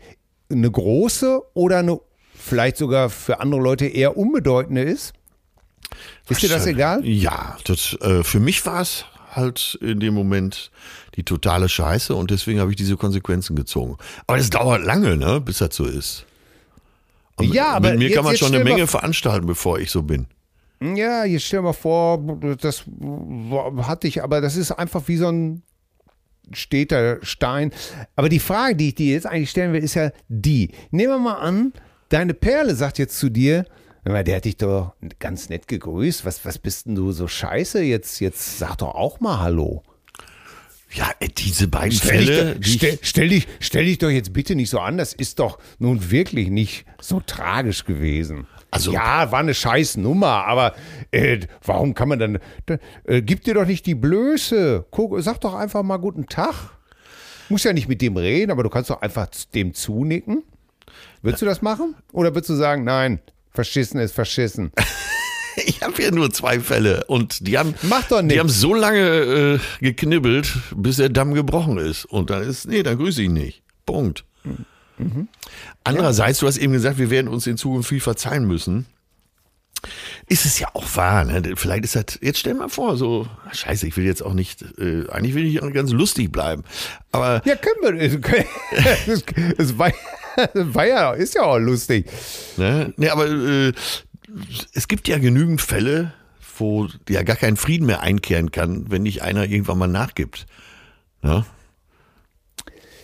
[0.49, 1.99] eine große oder eine
[2.39, 5.13] vielleicht sogar für andere Leute eher unbedeutende ist?
[6.29, 7.05] Ist dir das egal?
[7.07, 10.71] Ja, das, äh, für mich war es halt in dem Moment
[11.15, 13.97] die totale Scheiße und deswegen habe ich diese Konsequenzen gezogen.
[14.27, 16.25] Aber das dauert lange, ne, bis das so ist.
[17.37, 20.03] Und Ja, aber mit mir jetzt- kann man schon eine Menge veranstalten, bevor ich so
[20.03, 20.27] bin.
[20.83, 22.19] Ja, jetzt stell mal vor,
[22.61, 22.85] das
[23.83, 25.63] hatte ich, aber das ist einfach wie so ein
[26.53, 27.73] steter Stein.
[28.15, 30.71] Aber die Frage, die ich dir jetzt eigentlich stellen will, ist ja die.
[30.91, 31.73] Nehmen wir mal an,
[32.09, 33.65] deine Perle sagt jetzt zu dir,
[34.05, 36.25] der hat dich doch ganz nett gegrüßt.
[36.25, 37.83] Was, was bist denn du so scheiße?
[37.83, 39.83] Jetzt, jetzt sag doch auch mal Hallo.
[40.93, 43.99] Ja, äh, diese beiden Stell dich, Fälle, doch, die ich- stell, stell, dich, stell dich
[43.99, 44.97] doch jetzt bitte nicht so an.
[44.97, 48.47] Das ist doch nun wirklich nicht so tragisch gewesen.
[48.71, 50.75] Also- ja, war eine scheiß Nummer, aber
[51.11, 52.39] äh, warum kann man dann.
[52.67, 54.87] Da, äh, gib dir doch nicht die Blöße.
[54.93, 56.55] Guck, sag doch einfach mal guten Tag.
[57.49, 60.45] Muss ja nicht mit dem reden, aber du kannst doch einfach dem zunicken.
[61.27, 61.95] Würdest du das machen?
[62.13, 63.21] Oder würdest du sagen, nein,
[63.53, 64.73] verschissen ist verschissen?
[65.65, 69.01] Ich habe ja nur zwei Fälle und die haben, Mach doch die haben so lange
[69.01, 72.05] äh, geknibbelt, bis der Damm gebrochen ist.
[72.05, 73.63] Und dann ist, nee, dann grüße ich nicht.
[73.87, 74.27] Punkt.
[74.99, 75.29] Mhm.
[75.83, 78.85] Andererseits, du hast eben gesagt, wir werden uns in Zukunft viel verzeihen müssen.
[80.27, 81.43] Ist es ja auch wahr, ne?
[81.57, 85.09] Vielleicht ist das, jetzt stell mal vor, so, scheiße, ich will jetzt auch nicht, äh,
[85.11, 86.65] eigentlich will ich auch ganz lustig bleiben.
[87.13, 88.01] Aber Ja, können wir.
[88.01, 89.23] Es,
[89.59, 89.93] es, war,
[90.55, 92.07] war ja, ist ja auch lustig.
[92.57, 92.93] Ne?
[92.97, 93.73] Nee, aber äh,
[94.73, 96.13] es gibt ja genügend Fälle,
[96.59, 100.47] wo ja gar kein Frieden mehr einkehren kann, wenn nicht einer irgendwann mal nachgibt.
[101.23, 101.45] Ne?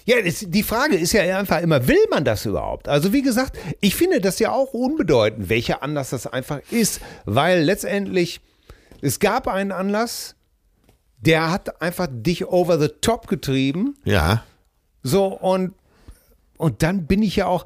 [0.05, 2.89] Ja, das, die Frage ist ja einfach immer, will man das überhaupt?
[2.89, 7.63] Also wie gesagt, ich finde das ja auch unbedeutend, welcher Anlass das einfach ist, weil
[7.63, 8.41] letztendlich
[9.01, 10.35] es gab einen Anlass,
[11.19, 14.43] der hat einfach dich over the top getrieben, Ja,
[15.03, 15.75] so und
[16.59, 17.65] und dann bin ich ja auch,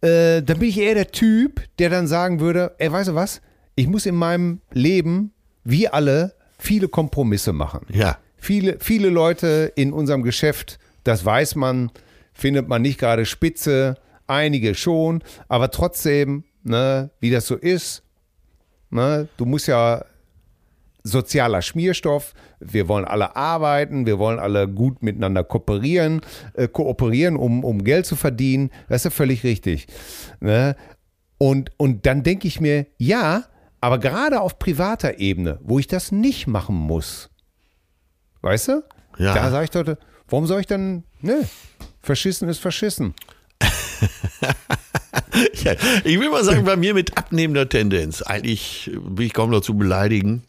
[0.00, 3.40] äh, dann bin ich eher der Typ, der dann sagen würde, ey, weißt du was?
[3.74, 5.32] Ich muss in meinem Leben,
[5.64, 7.86] wie alle, viele Kompromisse machen.
[7.92, 8.18] ja.
[8.40, 11.90] Viele, viele Leute in unserem Geschäft, das weiß man,
[12.34, 18.02] findet man nicht gerade spitze, einige schon, aber trotzdem, ne, wie das so ist,
[18.90, 20.04] ne, du musst ja
[21.02, 26.20] sozialer Schmierstoff, wir wollen alle arbeiten, wir wollen alle gut miteinander kooperieren,
[26.52, 29.86] äh, kooperieren, um, um Geld zu verdienen, das ist ja völlig richtig.
[30.40, 30.76] Ne?
[31.38, 33.44] Und, und dann denke ich mir, ja,
[33.80, 37.30] aber gerade auf privater Ebene, wo ich das nicht machen muss,
[38.42, 38.82] weißt du?
[39.18, 39.34] Ja.
[39.34, 39.96] Da sage ich doch,
[40.28, 41.48] warum soll ich dann, ne,
[42.00, 43.14] verschissen ist verschissen.
[45.64, 45.74] ja.
[46.04, 48.22] Ich will mal sagen, bei mir mit abnehmender Tendenz.
[48.22, 50.44] Eigentlich bin ich kaum noch zu beleidigen.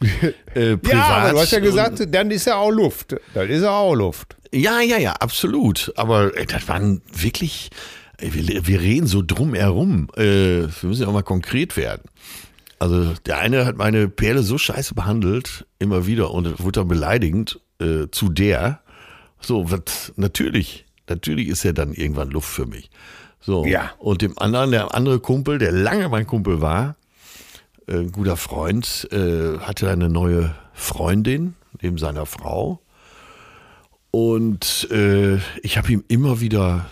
[0.54, 3.16] Äh, ja, aber du hast ja gesagt, dann ist ja auch Luft.
[3.34, 4.36] Dann ist ja auch Luft.
[4.52, 5.92] Ja, ja, ja, absolut.
[5.96, 7.70] Aber äh, das waren wirklich,
[8.18, 10.08] ey, wir, wir reden so drum herum.
[10.16, 12.02] Äh, wir müssen ja auch mal konkret werden.
[12.78, 17.60] Also der eine hat meine Perle so scheiße behandelt, immer wieder, und wurde dann beleidigend
[17.80, 18.80] äh, zu der.
[19.40, 22.90] So, was, natürlich, natürlich ist er dann irgendwann Luft für mich.
[23.40, 23.64] So.
[23.64, 23.92] Ja.
[23.98, 26.96] Und dem anderen, der andere Kumpel, der lange mein Kumpel war,
[27.86, 32.80] äh, ein guter Freund, äh, hatte eine neue Freundin, neben seiner Frau.
[34.10, 36.86] Und äh, ich habe ihm immer wieder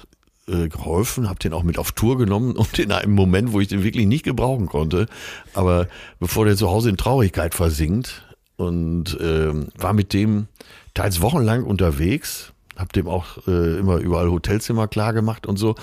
[0.49, 3.68] äh, geholfen, habe den auch mit auf Tour genommen und in einem Moment, wo ich
[3.68, 5.07] den wirklich nicht gebrauchen konnte,
[5.55, 5.88] aber
[6.20, 8.22] bevor der zu Hause in Traurigkeit versinkt
[8.57, 10.49] und ähm, war mit dem
[10.97, 15.77] teils wochenlang unterwegs, habe dem auch äh, immer überall Hotelzimmer klar gemacht und so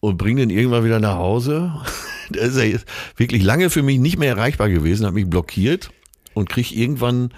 [0.00, 1.72] und bring den irgendwann wieder nach Hause.
[2.30, 2.78] Der ist ja
[3.16, 5.90] wirklich lange für mich nicht mehr erreichbar gewesen, hat mich blockiert
[6.34, 7.32] und krieg irgendwann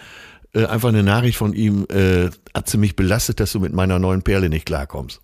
[0.52, 3.98] äh, einfach eine Nachricht von ihm, äh, hat sie mich belastet, dass du mit meiner
[3.98, 5.20] neuen Perle nicht klarkommst.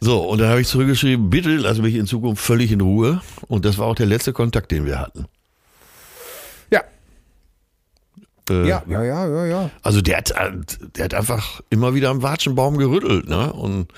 [0.00, 3.20] So, und dann habe ich zurückgeschrieben, bitte lass mich in Zukunft völlig in Ruhe.
[3.48, 5.26] Und das war auch der letzte Kontakt, den wir hatten.
[6.70, 6.82] Ja.
[8.50, 9.70] Äh, Ja, ja, ja, ja, ja.
[9.82, 10.52] Also der hat, äh,
[10.96, 13.52] der hat einfach immer wieder am Watschenbaum gerüttelt, ne?
[13.52, 13.88] Und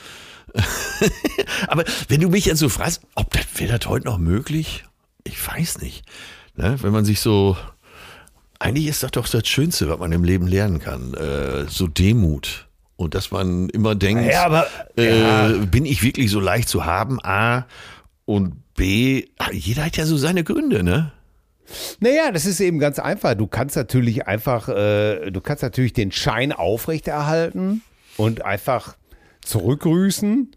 [1.68, 4.84] aber wenn du mich jetzt so fragst, ob das wäre das heute noch möglich?
[5.24, 6.04] Ich weiß nicht.
[6.54, 6.76] Ne?
[6.80, 7.56] Wenn man sich so,
[8.58, 11.12] eigentlich ist das doch das Schönste, was man im Leben lernen kann.
[11.14, 12.66] Äh, so Demut.
[12.96, 14.66] Und dass man immer denkt, Ja, aber-
[14.96, 15.48] äh, ja.
[15.66, 17.18] bin ich wirklich so leicht zu haben?
[17.22, 17.66] A
[18.24, 21.12] und B, jeder hat ja so seine Gründe, ne?
[22.00, 23.34] Naja, das ist eben ganz einfach.
[23.34, 27.82] Du kannst natürlich einfach, äh, du kannst natürlich den Schein aufrechterhalten
[28.16, 28.96] und einfach
[29.44, 30.50] zurückgrüßen,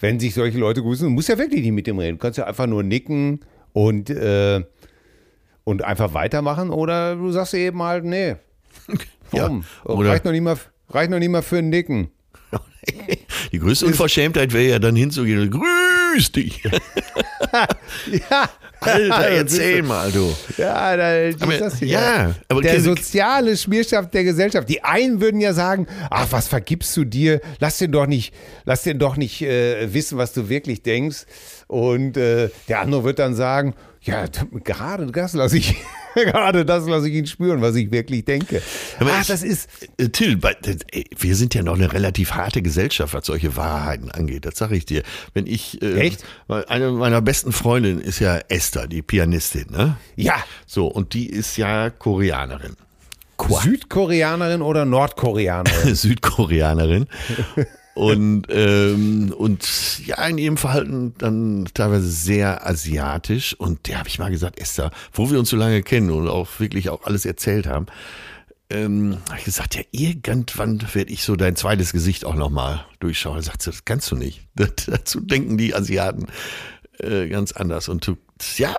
[0.00, 1.04] wenn sich solche Leute grüßen.
[1.06, 2.18] Du musst ja wirklich nicht mit dem reden.
[2.18, 3.40] Du kannst ja einfach nur nicken
[3.72, 4.62] und, äh,
[5.64, 8.36] und einfach weitermachen oder du sagst eben halt, nee,
[9.32, 9.64] Ja, Warum?
[9.84, 10.56] oder- reicht, noch nicht mal,
[10.88, 12.08] reicht noch nicht mal für ein Nicken.
[13.52, 15.62] Die größte Unverschämtheit wäre ja dann hinzugehen und grüß
[16.16, 16.62] dich.
[18.30, 18.48] Ja,
[18.80, 20.32] Alter, erzähl mal, du.
[20.56, 21.88] Ja, da, Aber- das hier.
[21.88, 24.68] ja, aber der soziale Schmierschaft der Gesellschaft.
[24.68, 27.40] Die einen würden ja sagen, ach, was vergibst du dir?
[27.58, 28.32] Lass den doch nicht,
[28.64, 31.24] lass den doch nicht äh, wissen, was du wirklich denkst.
[31.66, 34.24] Und äh, der andere wird dann sagen, ja,
[34.64, 35.76] gerade das lasse ich,
[36.14, 38.62] gerade das lasse ich ihn spüren, was ich wirklich denke.
[38.98, 40.38] Aber ach, ich- das ist, Äh, Till,
[40.92, 44.46] ey, wir sind ja noch eine relativ harte Gesellschaft, was solche Wahrheiten angeht.
[44.46, 45.02] Das sage ich dir.
[45.34, 46.24] Wenn ich, äh, Echt?
[46.48, 49.96] eine meiner besten Freundinnen ist ja Esther, die Pianistin, ne?
[50.16, 52.76] ja, So, und die ist ja Koreanerin.
[53.62, 55.94] Südkoreanerin oder Nordkoreanerin?
[55.94, 57.06] Südkoreanerin.
[58.00, 63.52] Und, ähm, und ja, in ihrem Verhalten dann teilweise sehr asiatisch.
[63.52, 66.48] Und der habe ich mal gesagt, Esther, wo wir uns so lange kennen und auch
[66.60, 67.84] wirklich auch alles erzählt haben,
[68.70, 73.36] ähm, habe ich gesagt, ja, irgendwann werde ich so dein zweites Gesicht auch nochmal durchschauen.
[73.36, 74.48] Da sagt das kannst du nicht.
[74.54, 76.28] Dazu denken die Asiaten
[77.00, 77.90] äh, ganz anders.
[77.90, 78.16] Und du,
[78.56, 78.76] ja,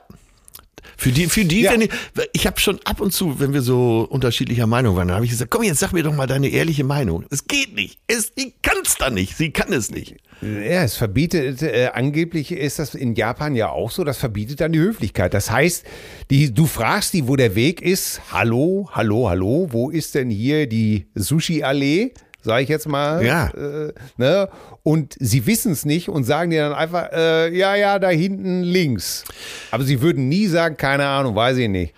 [1.01, 1.71] für die, für die, Ja.
[1.71, 1.89] wenn ich,
[2.33, 5.31] ich habe schon ab und zu, wenn wir so unterschiedlicher Meinung waren, dann habe ich
[5.31, 7.25] gesagt, komm jetzt, sag mir doch mal deine ehrliche Meinung.
[7.31, 7.97] Es geht nicht.
[8.05, 9.35] Es, die kann es da nicht.
[9.35, 10.17] Sie kann es nicht.
[10.43, 14.73] Ja, es verbietet, äh, angeblich ist das in Japan ja auch so, das verbietet dann
[14.73, 15.33] die Höflichkeit.
[15.33, 15.85] Das heißt,
[16.29, 18.21] die, du fragst die, wo der Weg ist.
[18.31, 22.13] Hallo, hallo, hallo, wo ist denn hier die Sushi-Allee?
[22.41, 23.23] Sag ich jetzt mal.
[23.23, 23.49] Ja.
[23.49, 24.49] Äh, ne?
[24.83, 28.63] Und sie wissen es nicht und sagen dir dann einfach, äh, ja, ja, da hinten
[28.63, 29.23] links.
[29.69, 31.93] Aber sie würden nie sagen, keine Ahnung, weiß ich nicht.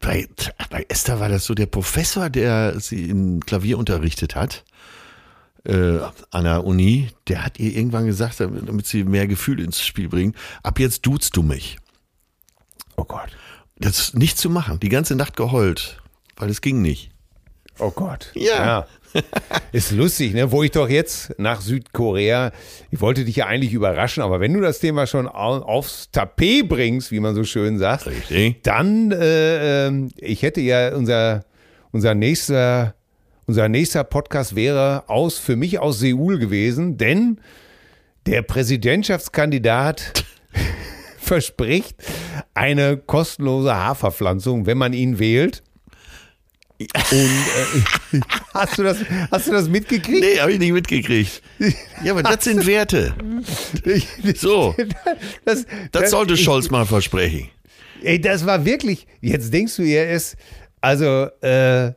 [0.00, 0.26] Bei,
[0.70, 4.64] bei Esther war das so der Professor, der sie in Klavier unterrichtet hat,
[5.64, 5.98] äh,
[6.30, 10.34] an der Uni, der hat ihr irgendwann gesagt, damit sie mehr Gefühl ins Spiel bringen,
[10.62, 11.78] ab jetzt duzt du mich.
[12.96, 13.30] Oh Gott.
[13.78, 14.80] Das ist nicht zu machen.
[14.80, 16.00] Die ganze Nacht geheult,
[16.36, 17.10] weil es ging nicht.
[17.78, 18.30] Oh Gott.
[18.34, 18.86] Ja.
[19.72, 20.50] Ist lustig, ne?
[20.52, 22.52] Wo ich doch jetzt nach Südkorea,
[22.90, 26.68] ich wollte dich ja eigentlich überraschen, aber wenn du das Thema schon au- aufs Tapet
[26.68, 28.62] bringst, wie man so schön sagt, Richtig.
[28.62, 31.44] dann, äh, ähm, ich hätte ja unser,
[31.92, 32.94] unser nächster,
[33.46, 37.40] unser nächster Podcast wäre aus, für mich aus Seoul gewesen, denn
[38.26, 40.24] der Präsidentschaftskandidat
[41.18, 41.96] verspricht
[42.54, 45.62] eine kostenlose Haarverpflanzung, wenn man ihn wählt.
[46.78, 48.20] Und äh,
[48.54, 48.98] hast, du das,
[49.30, 50.20] hast du das mitgekriegt?
[50.20, 51.42] Nee, habe ich nicht mitgekriegt.
[52.04, 53.14] Ja, aber das sind Werte.
[54.36, 54.74] So,
[55.44, 57.48] Das, das sollte ich- Scholz mal versprechen.
[58.02, 60.36] Ey, das war wirklich, jetzt denkst du, er ist,
[60.80, 61.92] also, äh,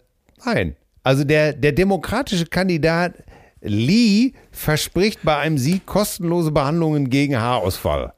[0.46, 0.76] nein.
[1.04, 3.16] Also der, der demokratische Kandidat
[3.62, 8.14] Lee verspricht bei einem Sieg kostenlose Behandlungen gegen Haarausfall.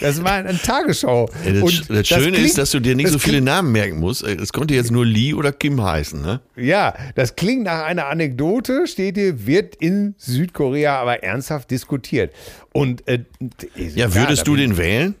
[0.00, 1.28] Das war eine Tagesschau.
[1.44, 3.98] Ja, das, Und das Schöne klingt- ist, dass du dir nicht so viele Namen merken
[4.00, 4.22] musst.
[4.22, 6.40] Es konnte jetzt nur Lee oder Kim heißen, ne?
[6.56, 12.32] Ja, das klingt nach einer Anekdote, steht hier, wird in Südkorea aber ernsthaft diskutiert.
[12.72, 13.20] Und äh,
[13.76, 15.14] Ja, würdest du den wählen?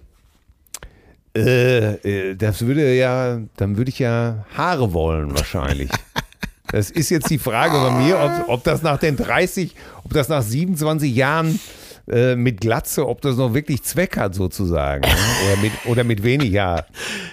[1.36, 5.90] Äh, äh, das würde ja, dann würde ich ja Haare wollen wahrscheinlich.
[6.72, 9.74] Das ist jetzt die Frage bei mir, ob, ob das nach den 30,
[10.04, 11.58] ob das nach 27 Jahren
[12.10, 15.02] äh, mit Glatze, ob das noch wirklich Zweck hat sozusagen.
[15.02, 15.16] ne?
[15.46, 16.86] Oder mit, oder mit wenig Haar.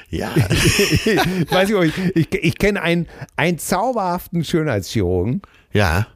[0.10, 0.32] Ja.
[0.48, 1.16] Ich
[1.52, 5.42] weiß ich, ich, ich kenne einen, einen zauberhaften Schönheitschirurgen
[5.74, 6.08] ja.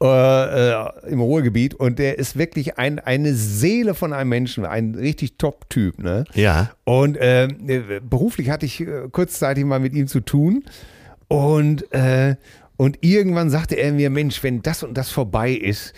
[0.00, 4.94] äh, äh, im Ruhrgebiet und der ist wirklich ein, eine Seele von einem Menschen, ein
[4.94, 5.98] richtig Top-Typ.
[5.98, 6.24] Ne?
[6.34, 6.70] Ja.
[6.84, 10.64] Und ähm, äh, beruflich hatte ich äh, kurzzeitig mal mit ihm zu tun.
[11.28, 12.36] Und, äh,
[12.76, 15.94] und irgendwann sagte er mir, Mensch, wenn das und das vorbei ist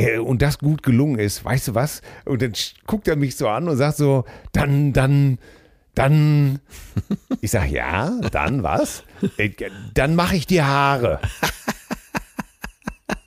[0.00, 2.00] äh, und das gut gelungen ist, weißt du was?
[2.24, 2.52] Und dann
[2.86, 5.38] guckt er mich so an und sagt so, dann, dann,
[5.94, 6.60] dann,
[7.40, 9.04] ich sag, ja, dann was?
[9.36, 9.50] Äh,
[9.94, 11.20] dann mache ich die Haare.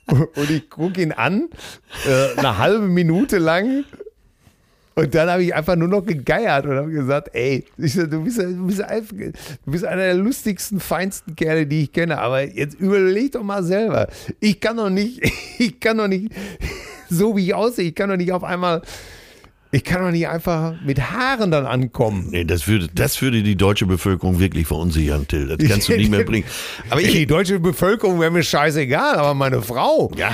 [0.06, 1.48] Und ich gucke ihn an,
[2.06, 3.84] äh, eine halbe Minute lang.
[4.96, 8.38] Und dann habe ich einfach nur noch gegeiert und habe gesagt, ey, so, du, bist,
[8.38, 12.18] du, bist einfach, du bist einer der lustigsten, feinsten Kerle, die ich kenne.
[12.18, 14.06] Aber jetzt überleg doch mal selber.
[14.38, 15.20] Ich kann doch nicht,
[15.58, 16.32] ich kann doch nicht,
[17.10, 18.82] so wie ich aussehe, ich kann doch nicht auf einmal,
[19.72, 22.28] ich kann doch nicht einfach mit Haaren dann ankommen.
[22.30, 25.48] Nee, das würde, das würde die deutsche Bevölkerung wirklich verunsichern, Till.
[25.48, 26.46] Das kannst du nicht mehr bringen.
[26.90, 30.30] Aber Die ich, deutsche Bevölkerung wäre mir scheißegal, aber meine Frau, ja.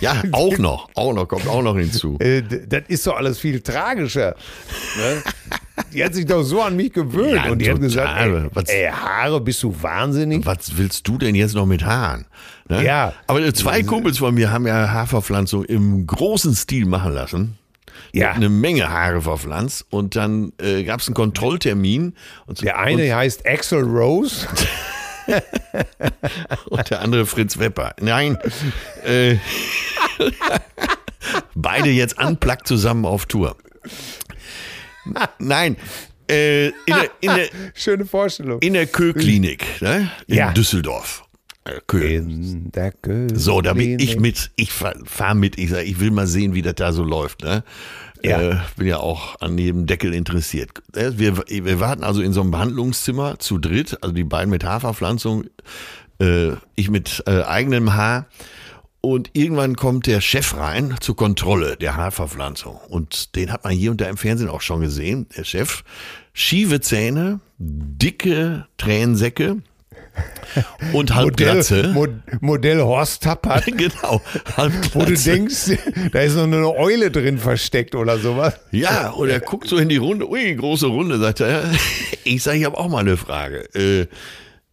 [0.00, 0.88] Ja, auch noch.
[0.94, 2.16] Auch noch, kommt auch noch hinzu.
[2.20, 4.34] äh, das ist doch alles viel tragischer.
[4.96, 5.22] Ne?
[5.94, 8.68] Die hat sich doch so an mich gewöhnt Ja, und die hat gesagt, ey, Was-
[8.68, 10.44] ey, Haare, bist du wahnsinnig?
[10.44, 12.26] Was willst du denn jetzt noch mit Haaren?
[12.68, 12.84] Ne?
[12.84, 13.12] Ja.
[13.26, 17.58] Aber zwei Kumpels von mir haben ja Haarverpflanzung im großen Stil machen lassen.
[18.12, 18.32] Ja.
[18.32, 22.14] Eine Menge Haare verpflanzt und dann äh, gab es einen Kontrolltermin.
[22.46, 24.46] Und, Der eine heißt Axel Rose.
[26.66, 27.94] und der andere Fritz Wepper.
[28.00, 28.38] Nein.
[29.04, 29.36] Äh,
[31.54, 33.56] beide jetzt unplugged zusammen auf Tour.
[35.38, 35.76] Nein.
[36.30, 38.60] Äh, in, der, in, der, Schöne Vorstellung.
[38.60, 40.10] in der Kö-Klinik ne?
[40.26, 40.52] in Ja.
[40.52, 41.24] Düsseldorf.
[41.64, 42.00] Äh, Kö.
[42.00, 43.32] In der König.
[43.38, 46.54] So, da bin ich mit, ich fahre fahr mit, ich sag, ich will mal sehen,
[46.54, 47.42] wie das da so läuft.
[47.42, 47.64] Ne?
[48.24, 48.40] Ja.
[48.40, 50.70] Äh, bin ja auch an jedem Deckel interessiert.
[50.94, 54.64] Äh, Wir, wir warten also in so einem Behandlungszimmer zu dritt, also die beiden mit
[54.64, 55.44] Haarverpflanzung,
[56.20, 58.26] äh, ich mit äh, eigenem Haar.
[59.00, 62.76] Und irgendwann kommt der Chef rein zur Kontrolle der Haarverpflanzung.
[62.88, 65.82] Und den hat man hier und da im Fernsehen auch schon gesehen, der Chef.
[66.32, 69.56] Schiefe Zähne, dicke Tränensäcke
[70.92, 71.92] und Halbglatze.
[71.94, 74.20] Modell, Mo Modell Horst Tappert, genau,
[74.92, 75.78] wo du denkst,
[76.12, 78.54] da ist noch eine Eule drin versteckt oder sowas.
[78.70, 81.64] Ja, und er guckt so in die Runde, ui, große Runde, sagt er.
[82.24, 83.62] Ich sage, ich habe auch mal eine Frage.
[83.74, 84.06] Äh,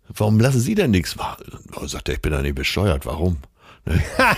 [0.07, 1.45] warum lassen Sie denn nichts machen?
[1.75, 3.37] Oh, sagt er, ich bin da nicht bescheuert, warum?
[3.85, 3.99] Ne?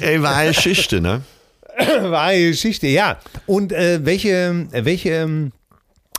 [0.00, 1.20] Ey, war eine Schichte, ne?
[1.76, 3.18] Wahre Geschichte, ja.
[3.46, 5.52] Und äh, welche, welche ähm,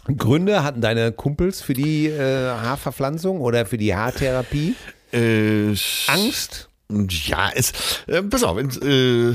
[0.05, 4.75] Gründe hatten deine Kumpels für die äh, Haarverpflanzung oder für die Haartherapie?
[5.11, 5.75] Äh,
[6.07, 6.69] Angst?
[6.89, 7.73] Ja, es,
[8.07, 9.33] äh, pass auf, äh,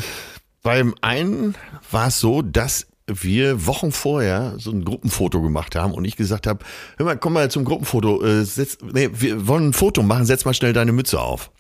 [0.63, 1.57] beim einen
[1.91, 6.47] war es so, dass wir Wochen vorher so ein Gruppenfoto gemacht haben und ich gesagt
[6.47, 6.65] habe,
[6.97, 10.45] hör mal, komm mal zum Gruppenfoto, äh, setz, nee, wir wollen ein Foto machen, setz
[10.45, 11.51] mal schnell deine Mütze auf.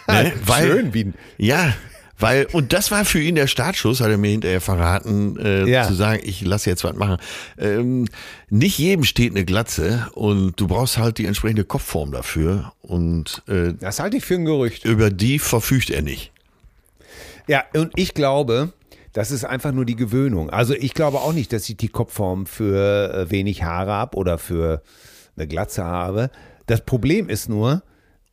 [0.08, 0.32] Ne?
[0.44, 1.72] Schön, wie Ja,
[2.20, 5.86] weil, und das war für ihn der Startschuss, hat er mir hinterher verraten, äh, Ja.
[5.86, 7.16] zu sagen, ich lasse jetzt was machen.
[7.58, 8.06] Ähm,
[8.48, 13.72] nicht jedem steht eine Glatze und du brauchst halt die entsprechende Kopfform dafür und äh,
[13.78, 14.84] Das halte ich für ein Gerücht.
[14.84, 16.32] über die verfügt er nicht.
[17.46, 18.72] Ja, und ich glaube,
[19.12, 20.50] das ist einfach nur die Gewöhnung.
[20.50, 24.38] Also ich glaube auch nicht, dass ich die Kopfform für äh, wenig Haare habe oder
[24.38, 24.82] für
[25.36, 26.30] eine Glatze habe.
[26.66, 27.82] Das Problem ist nur,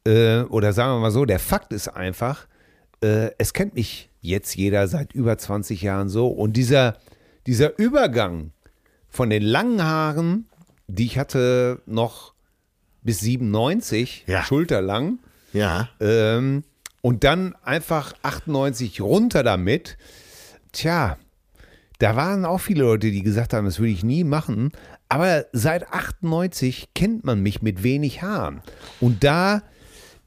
[0.06, 2.46] äh, oder sagen wir mal so, der Fakt ist einfach,
[3.02, 6.28] äh, es kennt mich jetzt jeder seit über 20 Jahren so.
[6.28, 6.98] Und dieser,
[7.45, 8.52] dieser Übergang
[9.10, 10.48] von den langen Haaren,
[10.88, 12.34] die ich hatte noch
[13.04, 14.43] bis 97, Ja.
[14.43, 15.20] schulterlang,
[15.54, 15.89] Ja.
[16.00, 16.64] ähm,
[17.02, 19.98] und dann einfach 98 runter damit.
[20.74, 21.18] Tja,
[22.00, 24.72] da waren auch viele Leute, die gesagt haben, das würde ich nie machen.
[25.10, 28.62] Aber seit 98 kennt man mich mit wenig Haaren.
[29.00, 29.62] Und da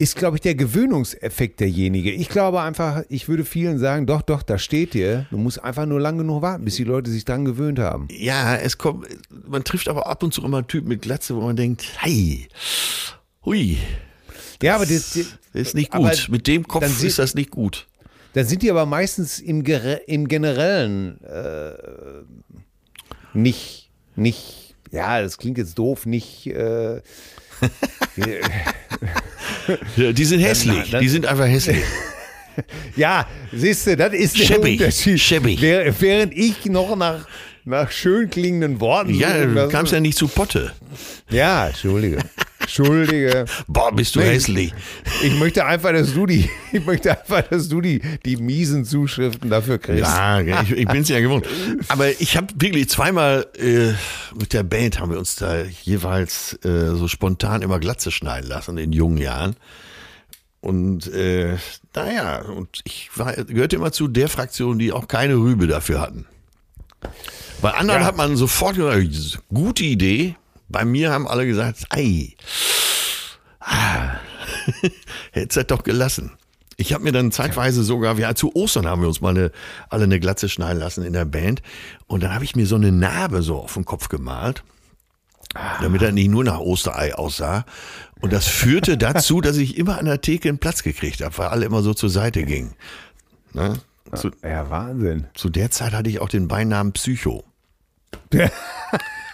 [0.01, 2.11] ist, glaube ich, der Gewöhnungseffekt derjenige.
[2.11, 5.27] Ich glaube einfach, ich würde vielen sagen, doch, doch, da steht dir.
[5.31, 8.09] Du musst einfach nur lang genug warten, bis die Leute sich dran gewöhnt haben.
[8.11, 9.07] Ja, es kommt,
[9.47, 12.49] man trifft aber ab und zu immer einen Typen mit Glatze, wo man denkt, hey,
[13.45, 13.77] hui,
[14.63, 16.29] Ja, aber das, das, ist nicht gut.
[16.31, 17.87] Mit dem Kopf sie- ist das nicht gut.
[18.33, 19.63] Dann sind die aber meistens im,
[20.07, 21.73] im Generellen äh,
[23.35, 27.03] nicht, nicht, ja, das klingt jetzt doof, nicht, äh,
[29.97, 30.95] Ja, Die sind hässlich.
[31.01, 31.79] die sind einfach hässlich.
[32.97, 35.21] ja, siehst du, das ist der Schäbig, Unterschied.
[35.21, 35.61] schäbig.
[35.63, 37.27] Während, ich noch nach,
[37.65, 40.73] nach schön klingenden Worten Ja, suche, du kamst ja nicht zu Potte.
[41.31, 42.19] ja, entschuldige,
[42.79, 43.45] entschuldige.
[43.67, 44.27] Boah, bist du Nee.
[44.27, 44.75] hässlich.
[45.23, 49.51] Ich möchte einfach, dass du die, ich möchte einfach, dass du die, die miesen Zuschriften
[49.51, 50.03] dafür kriegst.
[50.03, 51.47] Ja, ich, ich bin es ja gewohnt.
[51.89, 53.93] Aber ich habe wirklich zweimal äh,
[54.39, 58.79] mit der Band haben wir uns da jeweils äh, so spontan immer Glatze schneiden lassen
[58.79, 59.57] in jungen Jahren.
[60.61, 61.57] Und äh,
[61.95, 66.27] naja, und ich war, gehörte immer zu der Fraktion, die auch keine Rübe dafür hatten.
[67.63, 68.07] Bei anderen Ja.
[68.07, 70.35] hat man sofort gesagt, gute Idee.
[70.71, 72.35] Bei mir haben alle gesagt, ei,
[73.59, 74.13] ah,
[75.33, 76.33] hättest das doch gelassen.
[76.77, 79.51] Ich habe mir dann zeitweise sogar, ja, zu Ostern haben wir uns mal eine,
[79.91, 81.61] alle eine Glatze schneiden lassen in der Band.
[82.07, 84.65] Und dann habe ich mir so eine Narbe so auf den Kopf gemalt,
[85.83, 87.67] damit er nicht nur nach Osterei aussah.
[88.21, 91.49] Und das führte dazu, dass ich immer an der Theke einen Platz gekriegt habe, weil
[91.49, 92.75] alle immer so zur Seite gingen.
[93.53, 93.79] Ne?
[94.15, 95.27] Zu, Ja, Wahnsinn.
[95.35, 97.45] zu der Zeit hatte ich auch den Beinamen Psycho.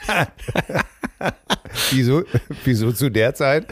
[1.90, 2.24] Wieso,
[2.64, 3.66] wieso zu der Zeit?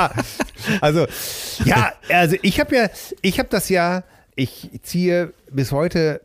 [0.80, 1.06] also,
[1.64, 2.88] ja, also ich habe ja,
[3.22, 4.04] ich habe das ja,
[4.34, 6.20] ich ziehe bis heute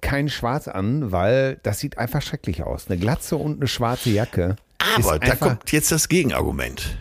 [0.00, 2.88] kein Schwarz an, weil das sieht einfach schrecklich aus.
[2.88, 4.56] Eine Glatze und eine schwarze Jacke.
[4.96, 6.96] Aber da kommt jetzt das Gegenargument.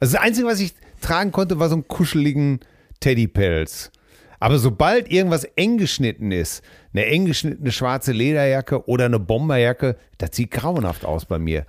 [0.00, 2.60] Also das Einzige, was ich tragen konnte, war so einen kuscheligen
[3.00, 3.90] Teddypelz.
[4.40, 6.62] Aber sobald irgendwas eng geschnitten ist,
[6.92, 11.66] eine eng geschnittene schwarze Lederjacke oder eine Bomberjacke, das sieht grauenhaft aus bei mir.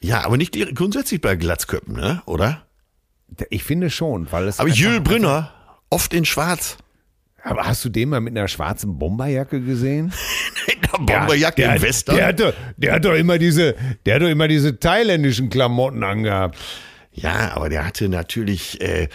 [0.00, 2.22] Ja, aber nicht grundsätzlich bei Glatzköppen, ne?
[2.26, 2.66] oder?
[3.50, 4.60] Ich finde schon, weil es.
[4.60, 5.52] Aber Jules Brünner,
[5.90, 6.76] oft in schwarz.
[7.42, 10.12] Aber hast du den mal mit einer schwarzen Bomberjacke gesehen?
[10.66, 12.16] In der Bomberjacke der, im Western.
[12.16, 16.02] Der hat, doch, der hat doch immer diese, der hat doch immer diese thailändischen Klamotten
[16.02, 16.58] angehabt.
[17.12, 19.08] Ja, aber der hatte natürlich, äh,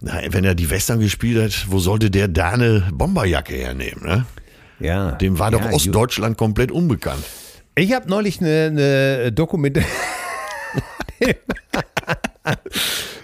[0.00, 4.02] na, wenn er die Western gespielt hat, wo sollte der da eine Bomberjacke hernehmen?
[4.04, 4.26] Ne?
[4.78, 5.12] Ja.
[5.12, 7.22] Dem war doch ja, Ostdeutschland komplett unbekannt.
[7.74, 9.92] Ich habe neulich eine, eine Dokumentation.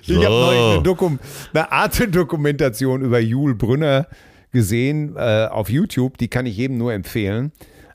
[0.08, 1.18] Ich habe neulich eine, Dokum
[1.52, 4.06] eine Arte-Dokumentation über Jul Brünner
[4.52, 6.18] gesehen äh, auf YouTube.
[6.18, 7.50] Die kann ich jedem nur empfehlen.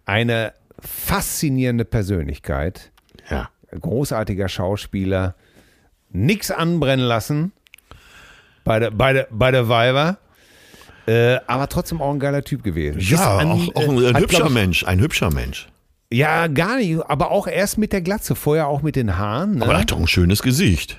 [0.06, 2.92] Eine faszinierende Persönlichkeit,
[3.30, 3.50] Ja.
[3.80, 5.36] großartiger Schauspieler,
[6.10, 7.54] nix anbrennen lassen
[8.64, 10.18] bei der, bei der, bei der Weiber.
[11.08, 13.00] Äh, aber trotzdem auch ein geiler Typ gewesen.
[13.00, 15.68] Ja, an, auch, auch ein, äh, hat, hübscher ich, Mensch, ein hübscher Mensch.
[16.12, 19.56] Ja, gar nicht, aber auch erst mit der Glatze, vorher auch mit den Haaren.
[19.56, 19.64] Ne?
[19.64, 20.98] Aber er hat doch ein schönes Gesicht.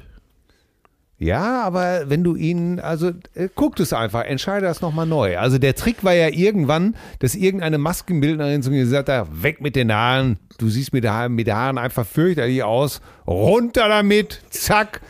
[1.22, 5.38] Ja, aber wenn du ihn, also äh, guckt es einfach, entscheide das nochmal neu.
[5.38, 9.76] Also der Trick war ja irgendwann, dass irgendeine Maskenbildnerin zu mir gesagt hat, weg mit
[9.76, 14.40] den Haaren, du siehst mit, den Haaren, mit den Haaren einfach fürchterlich aus, runter damit,
[14.50, 15.00] zack.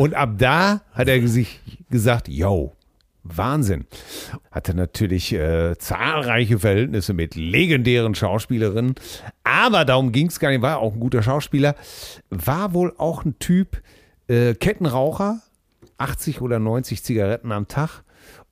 [0.00, 2.72] Und ab da hat er sich gesagt, yo,
[3.22, 3.84] Wahnsinn.
[4.50, 8.94] Hatte natürlich äh, zahlreiche Verhältnisse mit legendären Schauspielerinnen,
[9.44, 11.74] aber darum ging es gar nicht, war auch ein guter Schauspieler,
[12.30, 13.82] war wohl auch ein Typ,
[14.26, 15.42] äh, Kettenraucher,
[15.98, 18.02] 80 oder 90 Zigaretten am Tag.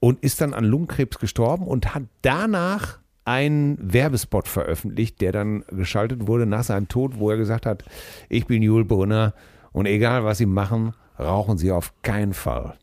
[0.00, 6.26] Und ist dann an Lungenkrebs gestorben und hat danach einen Werbespot veröffentlicht, der dann geschaltet
[6.26, 7.84] wurde nach seinem Tod, wo er gesagt hat,
[8.28, 9.32] ich bin Jul Brunner
[9.72, 12.74] und egal was Sie machen, rauchen Sie auf keinen Fall.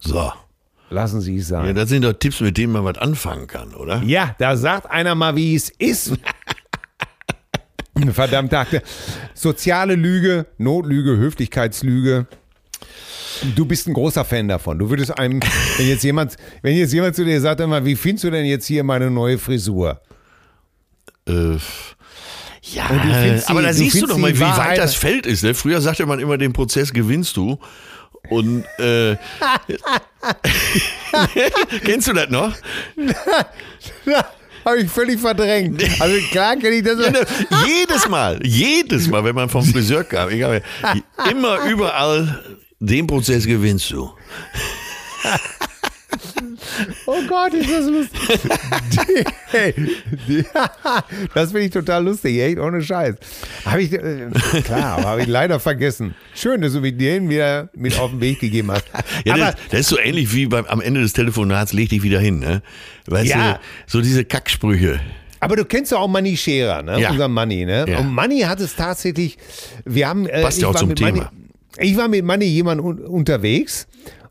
[0.00, 0.32] So.
[0.90, 1.74] Lassen Sie es Ja, sein.
[1.74, 4.02] das sind doch Tipps, mit denen man was anfangen kann, oder?
[4.04, 6.14] Ja, da sagt einer mal, wie es ist.
[8.12, 8.82] Verdammt, dachte.
[9.34, 12.26] Soziale Lüge, Notlüge, Höflichkeitslüge.
[13.54, 14.78] Du bist ein großer Fan davon.
[14.78, 15.40] Du würdest einem,
[15.76, 18.66] wenn jetzt jemand, wenn jetzt jemand zu dir sagt, immer, wie findest du denn jetzt
[18.66, 20.00] hier meine neue Frisur?
[21.26, 21.56] Äh,
[22.72, 25.42] ja, findest aber da siehst du doch mal, wie weit das Feld ist.
[25.42, 25.54] Ne?
[25.54, 27.58] Früher sagte man immer, den Prozess gewinnst du.
[28.30, 29.16] Und äh,
[31.84, 32.54] kennst du das noch?
[34.64, 35.82] Habe ich völlig verdrängt.
[36.00, 36.98] Also klar kenne ich das.
[37.00, 37.24] Ja, ne,
[37.66, 40.62] jedes Mal, jedes Mal, wenn man vom Friseur kam, egal,
[41.30, 42.44] immer überall,
[42.78, 44.10] den Prozess gewinnst du.
[47.06, 48.20] Oh Gott, ist das lustig.
[49.50, 49.74] Hey,
[50.28, 50.44] die,
[51.34, 53.14] das finde ich total lustig, echt ohne Scheiß.
[53.64, 54.28] Habe ich, äh,
[54.62, 56.14] klar, aber habe ich leider vergessen.
[56.34, 58.84] Schön, dass du mir den wieder mit auf den Weg gegeben hast.
[59.24, 62.02] Ja, aber das, das ist so ähnlich wie beim, am Ende des Telefonats, leg dich
[62.02, 62.62] wieder hin, ne?
[63.06, 63.54] Weißt Ja.
[63.54, 65.00] du, so diese Kacksprüche.
[65.40, 67.00] Aber du kennst ja auch Manni Scherer, ne?
[67.00, 67.10] Ja.
[67.10, 67.86] Unser Manni, ne?
[67.88, 67.98] Ja.
[68.00, 69.38] Und Manni hat es tatsächlich,
[69.86, 70.26] wir haben.
[70.26, 71.32] Äh, Passt ja auch zum mit Manni- Thema.
[71.78, 73.86] ich war mit Manni jemand un unterwegs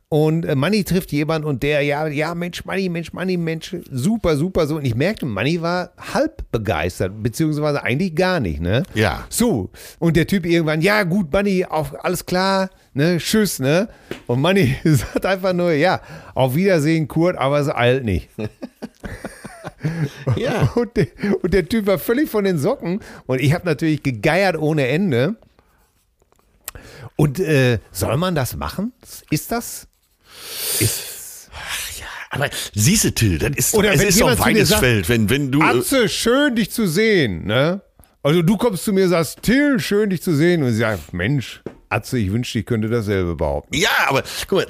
[0.09, 4.37] und äh, Manni trifft jemand und der, ja, ja, Mensch, Manni, Mensch, Manni, Mensch, super,
[4.37, 4.77] super, so.
[4.77, 8.83] Und ich merkte, Manni war halb begeistert, beziehungsweise eigentlich gar nicht, ne?
[8.93, 9.25] Ja.
[9.29, 9.69] So.
[9.99, 13.17] Und der Typ irgendwann, ja, gut, Manni, auf, alles klar, ne?
[13.17, 13.89] Tschüss, ne?
[14.27, 15.99] Und Manni sagt einfach nur, ja,
[16.35, 18.29] auf Wiedersehen, Kurt, aber es eilt nicht.
[20.35, 20.71] Ja.
[20.75, 21.07] Und der,
[21.41, 22.99] und der Typ war völlig von den Socken.
[23.25, 25.35] Und ich habe natürlich gegeiert ohne Ende.
[27.15, 28.93] Und äh, soll man das machen?
[29.29, 29.86] Ist das?
[30.79, 31.49] Ist,
[32.29, 35.09] Aber siehst du, Till, das ist, Oder es wenn ist doch weites sagt, Feld.
[35.09, 37.45] Wenn, wenn du, Atze, schön dich zu sehen.
[37.45, 37.81] Ne?
[38.23, 40.63] Also du kommst zu mir und sagst, Till, schön dich zu sehen.
[40.63, 43.73] Und sie sagt, Mensch, Atze, ich wünschte, ich könnte dasselbe behaupten.
[43.75, 44.67] Ja, aber guck mal,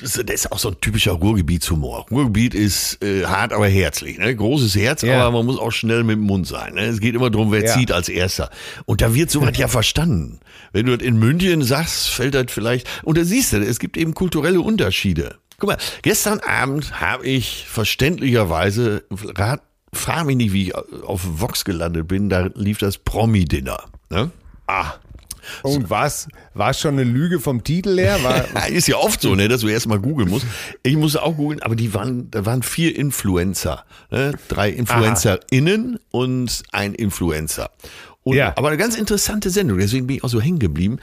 [0.00, 2.06] das ist auch so ein typischer Ruhrgebietshumor.
[2.10, 4.18] Ruhrgebiet ist äh, hart, aber herzlich.
[4.18, 4.34] Ne?
[4.36, 5.22] Großes Herz, Ja.
[5.26, 6.74] aber man muss auch schnell mit dem Mund sein.
[6.74, 6.82] Ne?
[6.86, 7.72] Es geht immer darum, wer Ja.
[7.74, 8.50] zieht als Erster.
[8.84, 10.40] Und da wird sowas ja verstanden.
[10.72, 12.86] Wenn du das in München sagst, fällt das vielleicht.
[13.02, 15.36] Und da siehst du, es gibt eben kulturelle Unterschiede.
[15.58, 19.04] Guck mal, gestern Abend habe ich verständlicherweise,
[19.36, 23.78] rat, frag mich nicht, wie ich auf Vox gelandet bin, da lief das Promi-Dinner.
[24.10, 24.30] Ne?
[24.66, 24.94] Ah.
[25.62, 26.28] Und was?
[26.54, 28.18] War es schon eine Lüge vom Titel her?
[28.68, 30.46] Ist ja oft so, ne, dass du erstmal googeln musst.
[30.82, 33.84] Ich musste auch googeln, aber die waren, da waren vier Influencer.
[34.10, 34.32] Ne?
[34.48, 37.70] Drei InfluencerInnen und ein Influencer.
[38.22, 38.52] Und, Ja.
[38.56, 40.98] Aber eine ganz interessante Sendung, deswegen bin ich auch so hängen geblieben.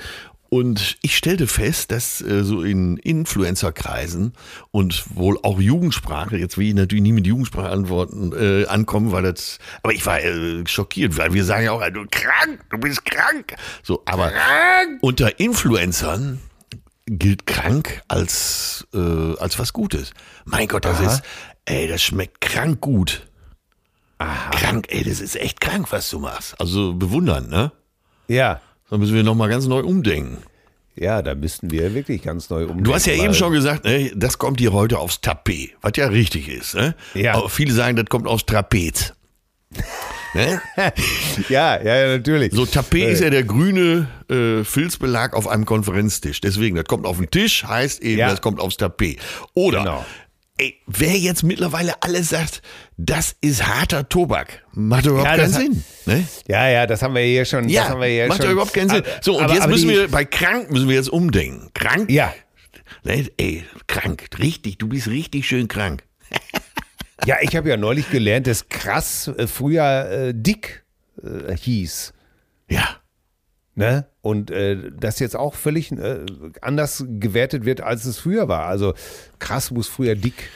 [0.54, 4.34] Und ich stellte fest, dass äh, so in Influencer-Kreisen
[4.70, 9.24] und wohl auch Jugendsprache, jetzt will ich natürlich nie mit Jugendsprache antworten, äh, ankommen, weil
[9.24, 13.04] das, aber ich war äh, schockiert, weil wir sagen ja auch, du krank, du bist
[13.04, 13.56] krank.
[13.82, 14.32] So, aber
[15.02, 16.40] unter Influencern
[17.08, 20.14] gilt krank als, äh, als was Gutes.
[20.46, 21.24] Mein Gott, das ist,
[21.66, 23.26] ey, das schmeckt krank gut.
[24.20, 26.62] Krank, ey, das ist echt krank, was du machst.
[26.62, 27.72] Also bewundern, ne?
[28.28, 28.62] ja.
[28.94, 30.38] Da müssen wir nochmal ganz neu umdenken.
[30.96, 32.84] Ja, da müssten wir wirklich ganz neu umgehen.
[32.84, 36.06] Du hast ja eben schon gesagt, ne, das kommt hier heute aufs Tapet, was ja
[36.10, 36.76] richtig ist.
[36.76, 36.94] Ne?
[37.16, 37.34] Ja.
[37.34, 39.16] Aber viele sagen, das kommt aufs Trapez.
[40.36, 40.62] ne?
[41.50, 42.54] Ja, ja, ja, natürlich.
[42.54, 46.40] So, Tapet ist ja der grüne äh, Filzbelag auf einem Konferenztisch.
[46.42, 48.30] Deswegen, das kommt auf den Tisch, heißt eben, Ja.
[48.30, 49.18] das kommt aufs Tapet.
[49.56, 50.06] Oder, Genau.
[50.58, 52.62] Ey, wer jetzt mittlerweile alles sagt,
[52.98, 55.84] das ist harter Tobak, macht doch überhaupt Ja, keinen Sinn.
[56.06, 56.28] Ne?
[56.48, 57.68] Ja, ja, das haben wir hier schon.
[57.68, 58.46] das haben wir hier macht schon.
[58.48, 59.04] doch überhaupt keinen Sinn.
[59.04, 61.70] Aber- So, und aber- jetzt aber müssen wir, bei krank müssen wir jetzt umdenken.
[61.74, 62.10] Krank?
[62.10, 62.34] Ja,
[63.06, 66.04] Ne, ey, krank, richtig, du bist richtig schön krank.
[67.26, 70.84] ja, ich habe ja neulich gelernt, dass krass äh, früher äh, dick
[71.24, 72.14] äh, hieß.
[72.70, 72.98] Ja.
[73.76, 74.06] Ne?
[74.22, 76.26] Und äh, das jetzt auch völlig äh,
[76.62, 78.66] anders gewertet wird, als es früher war.
[78.68, 78.94] Also
[79.40, 80.50] krass muss früher dick.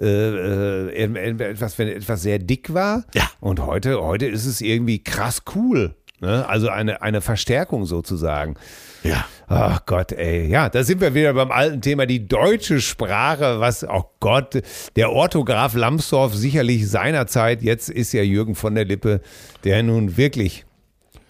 [0.00, 3.04] Äh, äh, etwas, wenn etwas sehr dick war.
[3.14, 3.28] Ja.
[3.40, 5.94] Und heute, heute ist es irgendwie krass cool.
[6.20, 6.46] Ne?
[6.48, 8.54] Also eine, eine Verstärkung sozusagen.
[9.02, 9.24] Ja.
[9.46, 10.46] Ach Gott, ey.
[10.46, 14.62] Ja, da sind wir wieder beim alten Thema, die deutsche Sprache, was, oh Gott,
[14.96, 19.20] der Orthograf Lambsdorff sicherlich seinerzeit, jetzt ist ja Jürgen von der Lippe,
[19.64, 20.66] der nun wirklich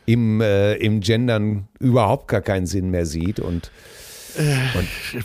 [0.08, 3.70] im, äh, im Gendern überhaupt gar keinen Sinn mehr sieht und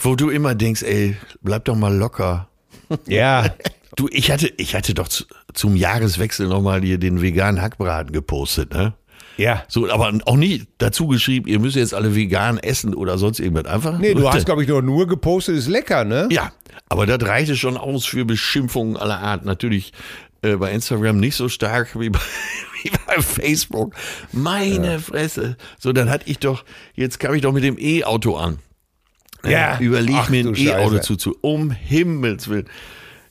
[0.02, 2.50] Wo du immer denkst, ey, bleib doch mal locker.
[3.08, 3.54] ja,
[3.96, 5.24] Du, ich hatte, ich hatte doch zu,
[5.54, 8.96] zum Jahreswechsel nochmal hier den veganen Hackbraten gepostet, ne?
[9.38, 9.64] ja.
[9.68, 13.72] So, aber auch nie dazu geschrieben, ihr müsst jetzt alle vegan essen oder sonst irgendwas.
[13.72, 14.00] Einfach.
[14.00, 16.28] Nee, du hast, glaube ich, doch nur gepostet, ist lecker, ne?
[16.32, 16.52] Ja,
[16.90, 19.46] aber das reichte schon aus für Beschimpfungen aller Art.
[19.46, 19.94] Natürlich
[20.42, 22.20] äh, bei Instagram nicht so stark wie bei,
[22.92, 23.96] wie bei Facebook.
[24.32, 25.58] Meine Fresse.
[25.80, 26.64] So, dann hatte ich doch,
[26.96, 28.60] jetzt kam ich doch mit dem E-Auto an.
[29.46, 29.78] Ja.
[29.80, 31.38] Überleg Ach, mir ein E-Auto zu, zu.
[31.42, 32.68] Um Himmels Willen.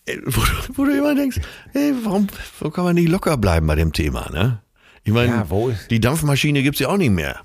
[0.06, 0.46] Äh, Wo, du-
[0.78, 1.38] wo du immer denkst,
[1.74, 2.26] ey, warum,
[2.58, 4.60] warum kann man nicht locker bleiben bei dem Thema, ne?
[5.04, 5.46] Ich meine, Ja,
[5.90, 7.40] die Dampfmaschine gibt's ja auch nicht mehr.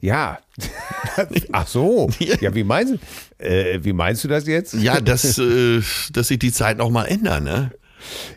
[0.00, 0.40] Ja.
[1.52, 2.10] Ach so.
[2.18, 2.34] Ja.
[2.40, 2.94] Ja, wie meinst
[3.38, 4.74] du, äh, wie meinst du das jetzt?
[4.74, 5.80] Ja, dass, äh,
[6.12, 7.70] dass sich die Zeit noch mal ändern, ne?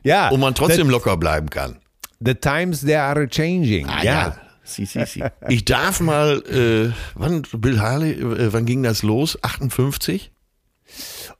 [0.03, 0.29] Ja.
[0.29, 1.77] Und man trotzdem locker bleiben kann.
[2.26, 3.88] The, times they are changing.
[3.88, 4.36] Ah, ja.
[4.63, 5.23] Si, si, si.
[5.47, 9.38] Ich darf mal, äh, wann, Bill Harley, äh, wann ging das los?
[9.43, 10.32] 58?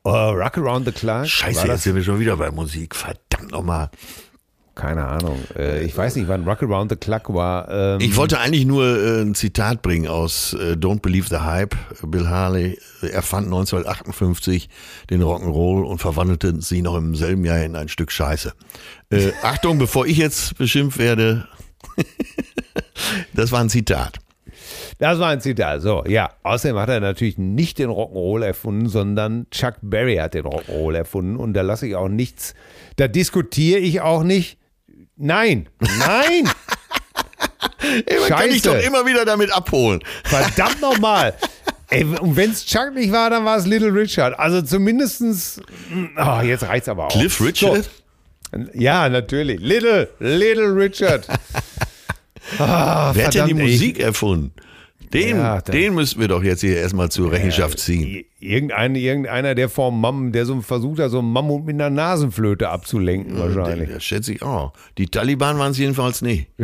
[0.04, 1.28] Oh, Rock Around the Clock.
[1.28, 2.96] Scheiße, jetzt sind wir schon wieder bei Musik.
[2.96, 3.90] Verdammt nochmal.
[4.76, 5.40] Keine Ahnung.
[5.58, 7.70] Äh, ich weiß nicht, wann Rock Around the Clock war.
[7.70, 11.76] Ähm, Ich wollte eigentlich nur äh, ein Zitat bringen aus äh, Don't Believe the Hype.
[12.06, 14.68] Bill Harley erfand 1958
[15.10, 18.52] den Rock'n'Roll und verwandelte sie noch im selben Jahr in ein Stück Scheiße.
[19.12, 21.48] Äh, Achtung, bevor ich jetzt beschimpft werde,
[23.34, 24.20] das war ein Zitat.
[25.00, 25.82] das war ein Zitat.
[25.84, 26.32] So, ja.
[26.44, 31.38] Außerdem hat er natürlich nicht den Rock'n'Roll erfunden, sondern Chuck Berry hat den Rock'n'Roll erfunden.
[31.38, 32.56] Und da lasse ich auch nichts,
[32.98, 34.58] da diskutiere ich auch nicht.
[35.18, 36.50] Nein, nein,
[38.06, 38.62] Ey, kann Scheiße.
[38.64, 40.02] doch immer wieder damit abholen.
[40.24, 41.34] verdammt nochmal.
[41.90, 44.38] Ey, und wenn es Chuck nicht war, dann war es Little Richard.
[44.40, 45.62] Also zumindestens,
[46.18, 47.12] oh, jetzt reicht's aber auch.
[47.12, 47.84] Cliff Richard?
[48.52, 48.60] So.
[48.74, 49.60] Ja, natürlich.
[49.60, 51.28] Little, Little Richard.
[52.58, 53.72] Ah, Wer hat denn die verdammt, ey.
[53.72, 54.54] Musik erfunden?
[55.14, 58.26] Den, Ja, den müssten wir doch jetzt hier erstmal zur Rechenschaft ziehen.
[58.40, 62.70] Irgendein, irgendeiner, der vom Mamm, der so versucht hat, so einen Mammut mit einer Nasenflöte
[62.70, 63.90] abzulenken, wahrscheinlich.
[63.90, 64.74] Das schätze ich auch.
[64.98, 66.48] Die Taliban waren es jedenfalls nicht.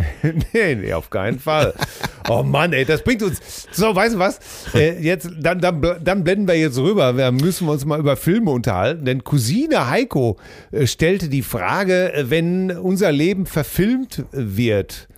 [0.53, 1.73] nee, nee, auf keinen Fall.
[2.29, 3.67] Oh Mann, ey, das bringt uns.
[3.71, 4.39] So, weißt du was?
[4.73, 7.17] Äh, jetzt, dann, dann, dann blenden wir jetzt rüber.
[7.17, 9.05] Wir müssen uns mal über Filme unterhalten.
[9.05, 10.37] Denn Cousine Heiko
[10.71, 15.09] äh, stellte die Frage, äh, wenn unser Leben verfilmt wird,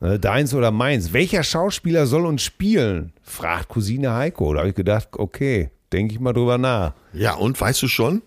[0.00, 3.12] deins oder meins, welcher Schauspieler soll uns spielen?
[3.22, 4.52] Fragt Cousine Heiko.
[4.54, 6.94] Da habe ich gedacht, okay, denke ich mal drüber nach.
[7.12, 8.22] Ja, und weißt du schon?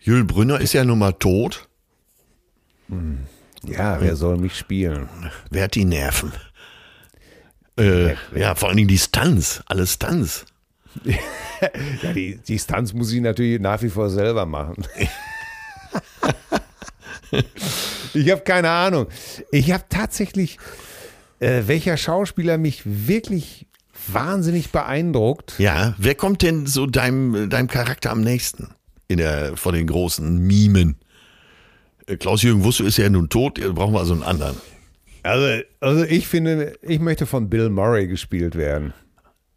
[0.00, 1.68] Jules Brünner ist ja nun mal tot.
[3.66, 5.08] Ja, wer soll mich spielen?
[5.50, 6.32] Wer hat die Nerven?
[7.78, 9.62] Äh, ja, vor allen Dingen die Stunts.
[9.66, 10.44] Alle Stunts.
[12.02, 14.84] Ja, die, die Stunts muss ich natürlich nach wie vor selber machen.
[18.14, 19.06] ich habe keine Ahnung.
[19.50, 20.58] Ich habe tatsächlich,
[21.40, 23.66] äh, welcher Schauspieler mich wirklich
[24.08, 25.54] wahnsinnig beeindruckt.
[25.58, 28.74] Ja, wer kommt denn so deinem, deinem Charakter am nächsten?
[29.06, 30.96] In der, von den großen Mimen.
[32.06, 34.56] Äh, Klaus-Jürgen Wusso ist ja nun tot, brauchen wir also einen anderen.
[35.22, 38.92] Also, also ich finde, ich möchte von Bill Murray gespielt werden.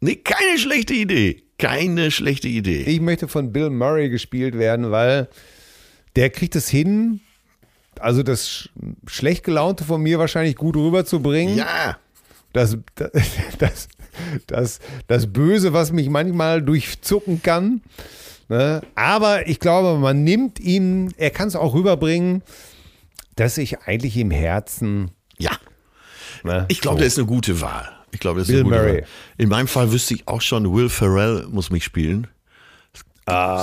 [0.00, 1.42] Nee, keine schlechte Idee.
[1.58, 2.82] Keine schlechte Idee.
[2.82, 5.28] Ich möchte von Bill Murray gespielt werden, weil
[6.14, 7.20] der kriegt es hin,
[8.00, 8.68] also das sch-
[9.06, 11.56] schlecht gelaunte von mir wahrscheinlich gut rüberzubringen.
[11.56, 11.96] Ja.
[12.52, 12.76] das,
[13.58, 13.88] das,
[14.46, 17.82] das, das Böse, was mich manchmal durchzucken kann.
[18.48, 18.80] Ne?
[18.94, 22.42] Aber ich glaube, man nimmt ihn, er kann es auch rüberbringen,
[23.36, 25.10] dass ich eigentlich im Herzen.
[25.38, 25.52] Ja.
[26.44, 26.64] Ne?
[26.68, 26.98] Ich glaube, so.
[27.00, 27.88] der ist eine gute Wahl.
[28.10, 28.96] Ich glaube, das ist Bill eine gute Murray.
[29.02, 29.08] Wahl.
[29.36, 32.26] In meinem Fall wüsste ich auch schon, Will Ferrell muss mich spielen.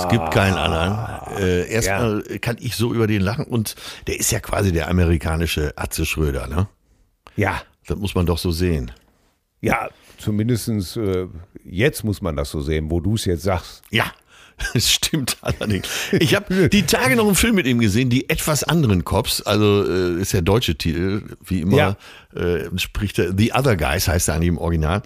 [0.02, 1.38] Es gibt keinen anderen.
[1.38, 3.74] Äh, erstmal kann ich so über den lachen und
[4.06, 6.68] der ist ja quasi der amerikanische Atze Schröder, ne?
[7.36, 8.92] Ja, Das muss man doch so sehen.
[9.60, 9.88] ja,
[10.18, 11.26] zumindestens äh,
[11.64, 13.82] jetzt muss man das so sehen, wo du es jetzt sagst.
[13.90, 14.06] Ja,
[14.74, 15.86] das stimmt allerdings.
[16.18, 19.84] Ich habe die Tage noch einen Film mit ihm gesehen, die etwas anderen Cops, also
[19.86, 21.96] äh, ist der deutsche Titel, wie immer, Ja.
[22.34, 25.02] äh, spricht er, The Other Guys heißt er eigentlich im Original.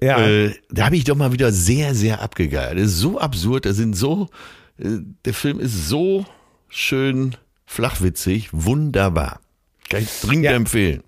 [0.00, 0.24] Ja.
[0.24, 2.76] Äh, da habe ich doch mal wieder sehr, sehr abgegeiert.
[2.78, 4.28] Das ist so absurd, da sind so,
[4.78, 6.24] äh, der Film ist so
[6.68, 7.36] schön
[7.66, 9.40] flachwitzig, wunderbar.
[9.88, 10.52] Kann ich dringend Ja.
[10.52, 11.02] empfehlen.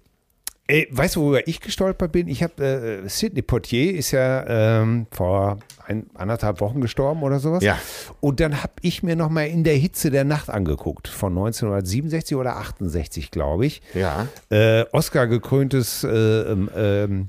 [0.68, 2.26] Ey, weißt du, worüber ich gestolpert bin?
[2.26, 7.62] Ich habe äh, Sidney Poitier ist ja ähm, vor ein, anderthalb Wochen gestorben oder sowas.
[7.62, 7.78] Ja.
[8.20, 12.36] Und dann habe ich mir noch mal in der Hitze der Nacht angeguckt von 1967
[12.36, 13.80] oder 68, glaube ich.
[13.94, 14.26] Ja.
[14.50, 17.28] Äh, Oscar gekröntes, äh, ähm, ähm,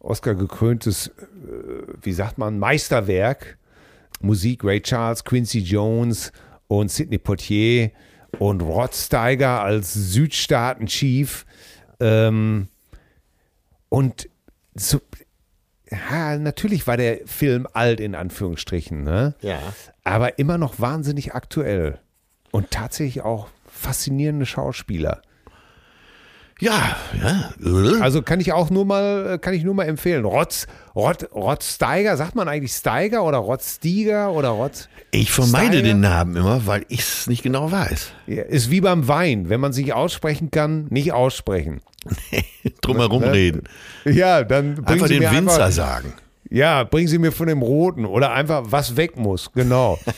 [0.00, 1.12] Oscar gekröntes, äh,
[2.02, 3.58] wie sagt man, Meisterwerk.
[4.22, 6.32] Musik Ray Charles, Quincy Jones
[6.68, 7.90] und Sidney Poitier
[8.38, 11.44] und Rod Steiger als Südstaaten-Chief.
[12.02, 12.68] Ähm,
[13.88, 14.28] und
[14.74, 15.00] so,
[15.90, 19.34] ja, natürlich war der Film alt in Anführungsstrichen, ne?
[19.40, 19.60] Ja.
[20.02, 22.00] aber immer noch wahnsinnig aktuell
[22.50, 25.22] und tatsächlich auch faszinierende Schauspieler.
[26.62, 27.50] Ja, ja.
[28.00, 30.24] Also kann ich auch nur mal, kann ich nur mal empfehlen.
[30.24, 34.88] Rod, Rod, Rod Steiger, sagt man eigentlich Steiger oder Rod Steiger oder Rod?
[35.10, 35.82] Ich vermeide Steiger?
[35.82, 38.12] den Namen immer, weil ich es nicht genau weiß.
[38.28, 41.80] Ja, Ist wie beim Wein, wenn man sich aussprechen kann, nicht aussprechen.
[42.80, 43.32] Drumherum Ne?
[43.32, 43.62] reden.
[44.04, 45.34] Ja, dann Einfach den Winzer
[45.64, 46.12] einfach, sagen.
[46.48, 49.98] Ja, bringen Sie mir von dem Roten oder einfach was weg muss, genau.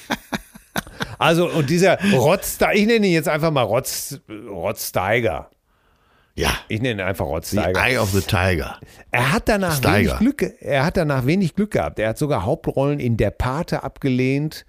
[1.19, 3.89] Also und dieser Rod Steiger, ich nenne ihn jetzt einfach mal Rod,
[4.51, 5.49] Rod Steiger.
[6.37, 6.51] Ja.
[6.69, 7.81] Ich nenne ihn einfach Rod The Steiger.
[7.87, 8.79] Eye of the Tiger.
[9.13, 10.19] Er hat danach Steiger.
[10.21, 11.99] wenig Glück, er hat danach wenig Glück gehabt.
[11.99, 14.67] Er hat sogar Hauptrollen in Der Pate abgelehnt.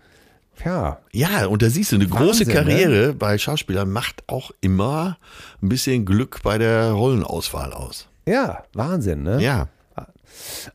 [0.64, 2.54] Ja, Ja, und da siehst du, eine große Wahnsinn, ne?
[2.54, 5.18] Karriere bei Schauspielern macht auch immer
[5.62, 8.08] ein bisschen Glück bei der Rollenauswahl aus.
[8.26, 9.42] ja, Wahnsinn, ne?
[9.42, 9.68] Ja.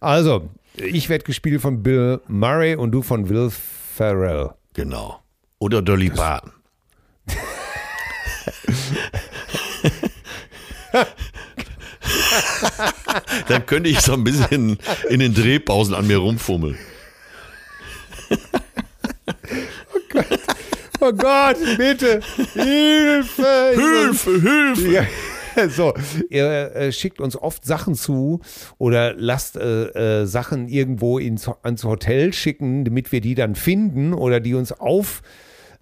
[0.01, 4.51] Also, ich werde gespielt von Bill Murray und du von Will Ferrell.
[4.75, 5.21] Genau.
[5.59, 6.53] Oder Dolly Parton.
[13.49, 14.79] Dann könnte ich so ein bisschen
[15.09, 16.79] in den Drehpausen an mir rumfummeln.
[21.01, 22.21] Oh Gott, bitte,
[22.53, 23.73] Hilfe!
[23.75, 24.91] Hilfe, Hilfe!
[24.91, 25.07] Ja,
[25.69, 25.95] so,
[26.29, 28.41] ihr äh, schickt uns oft Sachen zu
[28.79, 34.13] oder lasst äh, äh, Sachen irgendwo ins, ans Hotel schicken, damit wir die dann finden
[34.15, 35.23] oder die uns auf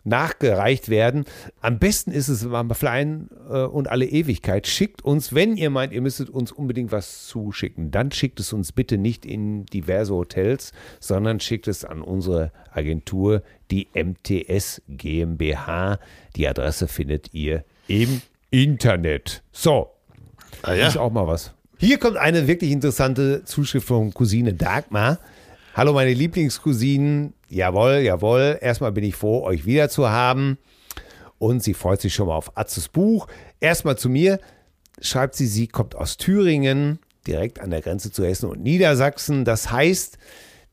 [0.05, 1.24] nachgereicht werden.
[1.61, 4.66] Am besten ist es am Flying äh, und alle Ewigkeit.
[4.66, 8.72] Schickt uns, wenn ihr meint, ihr müsstet uns unbedingt was zuschicken, dann schickt es uns
[8.72, 15.99] bitte nicht in diverse Hotels, sondern schickt es an unsere Agentur, die MTS GmbH.
[16.36, 19.42] Die Adresse findet ihr im Internet.
[19.53, 19.90] So,
[20.62, 21.01] Ah ist ja.
[21.01, 21.53] auch mal was.
[21.78, 25.18] Hier kommt eine wirklich interessante Zuschrift von Cousine Dagmar.
[25.78, 27.34] Hallo meine Lieblingscousinen.
[27.48, 28.58] Jawohl, jawohl.
[28.60, 30.58] Erstmal bin ich froh, euch wieder zu haben.
[31.38, 33.28] Und sie freut sich schon mal auf Atzes Buch.
[33.60, 34.40] Erstmal zu mir.
[35.00, 36.98] Schreibt sie, sie kommt aus Thüringen,
[37.28, 39.44] direkt an der Grenze zu Hessen und Niedersachsen.
[39.44, 40.18] Das heißt,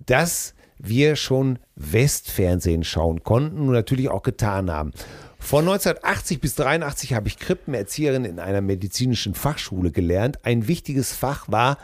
[0.03, 4.91] dass wir schon Westfernsehen schauen konnten und natürlich auch getan haben.
[5.37, 10.43] Von 1980 bis 83 habe ich Krippenerzieherin in einer medizinischen Fachschule gelernt.
[10.43, 11.77] Ein wichtiges Fach war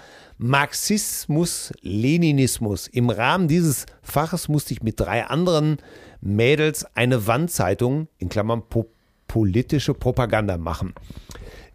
[0.44, 2.88] Marxismus, Leninismus.
[2.88, 5.78] Im Rahmen dieses Faches musste ich mit drei anderen
[6.20, 8.88] Mädels eine Wandzeitung, in Klammern po
[9.28, 10.96] politische Propaganda machen.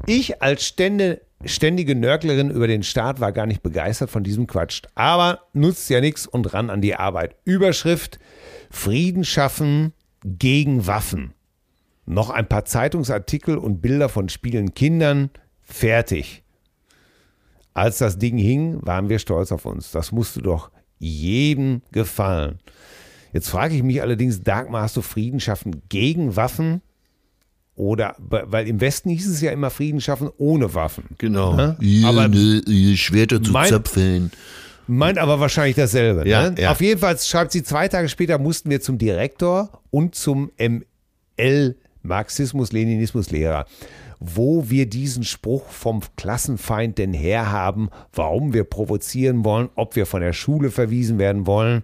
[0.07, 4.83] Ich als stände, ständige Nörglerin über den Staat war gar nicht begeistert von diesem Quatsch.
[4.97, 7.37] Aber nutzt ja nichts und ran an die Arbeit.
[7.45, 8.19] Überschrift:
[8.69, 9.93] Frieden schaffen
[10.25, 11.35] gegen Waffen.
[12.05, 15.31] Noch ein paar Zeitungsartikel und Bilder von spielenden Kindern.
[15.62, 16.43] Fertig.
[17.77, 19.91] Als das Ding hing, waren wir stolz auf uns.
[19.91, 22.59] Das musste doch jedem gefallen.
[23.35, 26.81] Jetzt frage ich mich allerdings, Dagmar, hast du Frieden schaffen gegen Waffen?
[27.74, 31.05] Oder, weil im Westen hieß es ja immer Frieden schaffen ohne Waffen.
[31.18, 31.55] Genau.
[31.55, 31.77] Ne?
[31.81, 32.62] Ihr, Aber- ne,
[32.97, 34.31] Schwerter zu Mein- zapfen.
[34.87, 36.27] Meint aber wahrscheinlich dasselbe.
[36.27, 36.62] Ja, ne?
[36.62, 36.70] ja.
[36.70, 41.77] Auf jeden Fall schreibt sie, zwei Tage später mussten wir zum Direktor und zum ML,
[42.03, 43.66] Marxismus-Leninismus-Lehrer,
[44.21, 50.21] wo wir diesen Spruch vom Klassenfeind denn herhaben, warum wir provozieren wollen, ob wir von
[50.21, 51.83] der Schule verwiesen werden wollen.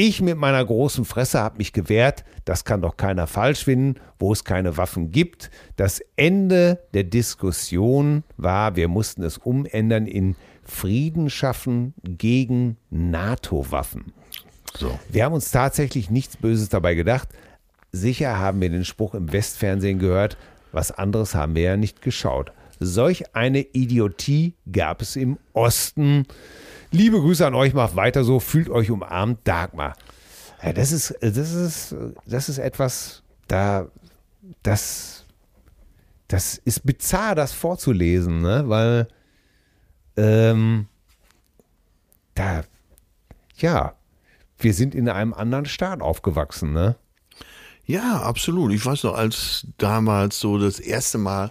[0.00, 4.32] Ich mit meiner großen Fresse habe mich gewehrt, das kann doch keiner falsch finden, wo
[4.32, 5.50] es keine Waffen gibt.
[5.74, 14.12] Das Ende der Diskussion war, wir mussten es umändern in Frieden schaffen gegen NATO-Waffen.
[14.78, 14.96] So.
[15.08, 17.30] Wir haben uns tatsächlich nichts Böses dabei gedacht.
[17.90, 20.36] Sicher haben wir den Spruch im Westfernsehen gehört,
[20.72, 22.52] was anderes haben wir ja nicht geschaut.
[22.80, 26.26] Solch eine Idiotie gab es im Osten.
[26.90, 29.94] Liebe Grüße an euch, macht weiter so, fühlt euch umarmt, Dagmar.
[30.62, 31.94] Ja, das ist, das ist,
[32.26, 33.88] das ist etwas, da,
[34.62, 35.26] das,
[36.28, 38.64] das ist bizarr, das vorzulesen, ne?
[38.66, 39.08] weil,
[40.16, 40.86] ähm,
[42.34, 42.62] da,
[43.56, 43.94] ja,
[44.58, 46.96] wir sind in einem anderen Staat aufgewachsen, ne?
[47.88, 48.72] Ja, absolut.
[48.74, 51.50] Ich weiß noch, als damals so das erste Mal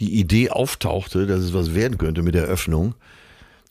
[0.00, 2.94] die Idee auftauchte, dass es was werden könnte mit der Öffnung,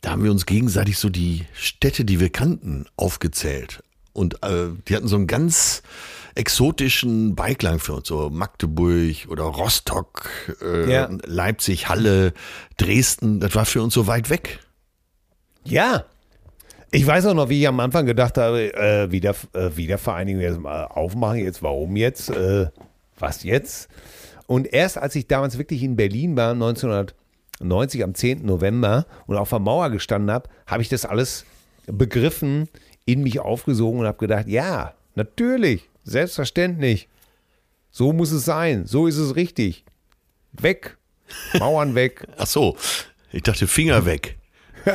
[0.01, 3.83] da haben wir uns gegenseitig so die Städte, die wir kannten, aufgezählt.
[4.13, 5.83] Und äh, die hatten so einen ganz
[6.33, 10.27] exotischen Beiklang für uns, so Magdeburg oder Rostock,
[10.61, 11.09] äh, Ja.
[11.23, 12.33] Leipzig, Halle,
[12.77, 14.59] Dresden, das war für uns so weit weg.
[15.63, 16.05] Ja.
[16.89, 20.59] Ich weiß auch noch, wie ich am Anfang gedacht habe, äh, wieder, äh, Wiedervereinigung jetzt
[20.59, 22.67] mal aufmachen, jetzt warum jetzt, äh,
[23.19, 23.89] was jetzt?
[24.45, 28.45] Und erst als ich damals wirklich in Berlin war, 1990 am 10.
[28.45, 31.45] November und auf der Mauer gestanden habe, habe ich das alles
[31.87, 32.69] begriffen,
[33.05, 37.09] in mich aufgesogen und habe gedacht, ja, natürlich, selbstverständlich.
[37.91, 39.83] So muss es sein, so ist es richtig.
[40.53, 40.97] Weg,
[41.59, 42.25] Mauern weg.
[42.37, 42.77] Ach so,
[43.33, 44.37] ich dachte Finger weg.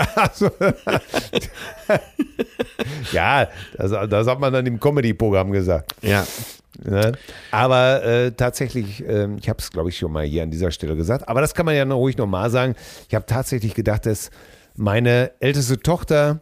[3.12, 5.94] Ja, das, das hat man dann im Comedy-Programm gesagt.
[6.02, 6.26] Ja,
[6.84, 7.12] Ne?
[7.50, 10.96] Aber äh, tatsächlich, ähm, ich habe es glaube ich schon mal hier an dieser Stelle
[10.96, 12.74] gesagt, aber das kann man ja noch ruhig nochmal sagen.
[13.08, 14.30] Ich habe tatsächlich gedacht, dass
[14.74, 16.40] meine älteste Tochter,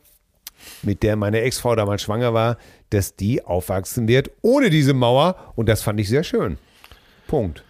[0.82, 2.58] mit der meine Ex-Frau damals schwanger war,
[2.90, 6.58] dass die aufwachsen wird ohne diese Mauer und das fand ich sehr schön.
[7.26, 7.64] Punkt.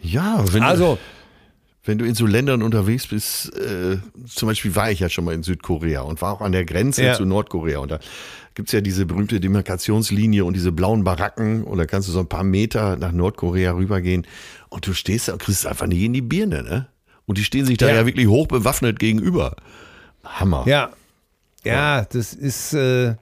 [0.00, 0.98] ja, wenn Also,
[1.84, 5.34] Wenn du in so Ländern unterwegs bist, äh, zum Beispiel war ich ja schon mal
[5.34, 7.14] in Südkorea und war auch an der Grenze Ja.
[7.14, 7.80] zu Nordkorea.
[7.80, 7.98] Und da
[8.54, 12.28] gibt's ja diese berühmte Demarkationslinie und diese blauen Baracken und da kannst du so ein
[12.28, 14.26] paar Meter nach Nordkorea rübergehen
[14.68, 16.86] und du stehst da und kriegst einfach nicht in die Birne, ne?
[17.26, 17.94] Und die stehen sich da Ja.
[17.96, 19.56] ja, wirklich hoch bewaffnet gegenüber.
[20.24, 20.64] Hammer.
[20.68, 20.90] Ja,
[21.64, 23.14] ja, das ist äh,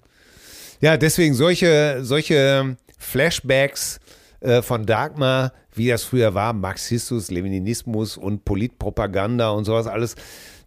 [0.83, 4.01] ja deswegen solche solche Flashbacks
[4.41, 10.15] äh, von Dagmar, wie das früher war, Marxismus, Leninismus und Politpropaganda und sowas alles.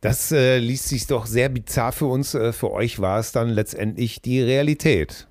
[0.02, 2.34] Das äh, liest sich doch sehr bizarr für uns.
[2.34, 5.28] Äh, für euch war es dann letztendlich die Realität.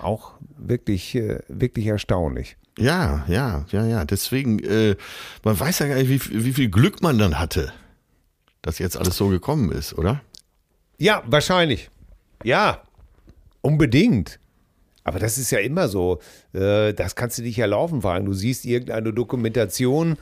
[0.00, 2.56] Auch wirklich, äh, wirklich erstaunlich.
[2.78, 4.04] Ja, ja, ja, ja.
[4.06, 4.96] Deswegen, äh,
[5.44, 7.72] man weiß ja gar nicht, wie, wie viel Glück man dann hatte,
[8.62, 10.22] dass jetzt alles so gekommen ist, oder?
[10.96, 11.90] Ja, wahrscheinlich.
[12.44, 12.82] Ja,
[13.60, 14.40] unbedingt.
[15.08, 16.20] Aber das ist ja immer so.
[16.52, 18.26] Äh, Das kannst du dich ja laufen fragen.
[18.26, 20.16] Du siehst irgendeine Dokumentation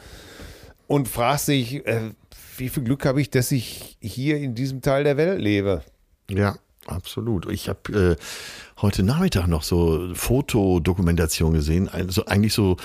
[0.87, 2.11] und fragst dich, äh,
[2.57, 5.82] wie viel Glück habe ich, dass ich hier in diesem Teil der Welt lebe.
[6.30, 6.57] Ja,
[6.87, 7.51] absolut.
[7.51, 12.76] Ich habe äh, heute Nachmittag noch so Fotodokumentation gesehen, also eigentlich so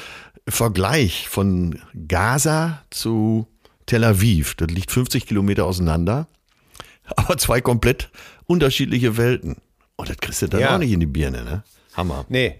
[0.47, 3.47] Vergleich von Gaza zu
[3.85, 4.55] Tel Aviv.
[4.55, 6.27] Das liegt 50 Kilometer auseinander,
[7.15, 8.09] aber zwei komplett
[8.47, 9.57] unterschiedliche Welten.
[9.95, 10.73] Und das kriegst du dann Ja.
[10.75, 11.63] auch nicht in die Birne, ne?
[11.93, 12.25] Hammer.
[12.29, 12.55] Nee,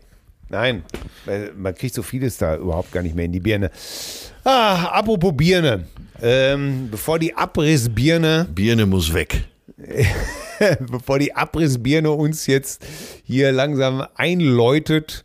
[0.49, 0.83] nein.
[1.55, 3.71] Man kriegt so vieles da überhaupt gar nicht mehr in die Birne.
[4.43, 5.87] Ah, apropos Birne.
[6.21, 9.43] Ähm, bevor die Abrissbirne Birne muss weg.
[10.91, 12.85] bevor die Abrissbirne uns jetzt
[13.23, 15.23] hier langsam einläutet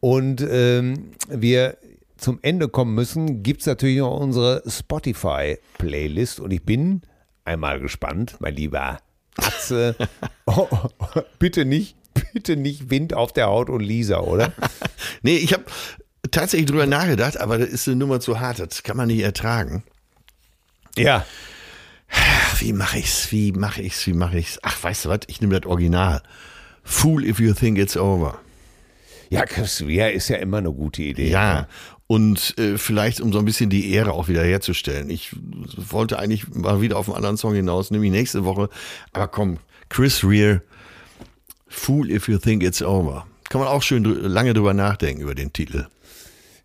[0.00, 1.76] und ähm, wir
[2.16, 7.02] zum Ende kommen müssen, gibt es natürlich noch unsere Spotify-Playlist und ich bin
[7.44, 8.98] einmal gespannt, mein lieber
[9.36, 9.96] Atze.
[10.48, 11.96] Oh, oh, bitte nicht,
[12.36, 14.52] bitte nicht Wind auf der Haut und Lisa, oder?
[15.22, 15.64] Nee, ich habe
[16.30, 18.58] tatsächlich drüber nachgedacht, aber das ist eine Nummer zu hart.
[18.58, 19.82] Das kann man nicht ertragen.
[20.96, 21.24] Ja.
[22.58, 23.32] Wie mache ich's?
[23.32, 24.06] Wie mache ich's?
[24.06, 24.58] Wie mache ich's?
[24.62, 25.20] Ach, weißt du was?
[25.28, 26.22] Ich nehme das Original.
[26.84, 28.38] Fool if you think it's over.
[29.30, 31.30] Ja, Chris Rea ist ja immer eine gute Idee.
[31.30, 31.66] Ja.
[32.06, 35.08] Und äh, vielleicht, um so ein bisschen die Ehre auch wieder herzustellen.
[35.08, 35.34] Ich
[35.76, 38.68] wollte eigentlich mal wieder auf einen anderen Song hinaus, nämlich nächste Woche.
[39.12, 39.58] Aber komm,
[39.88, 40.60] Chris Rea,
[41.68, 43.26] Fool if you think it's over.
[43.48, 45.86] Kann man auch schön lange drüber nachdenken über den Titel.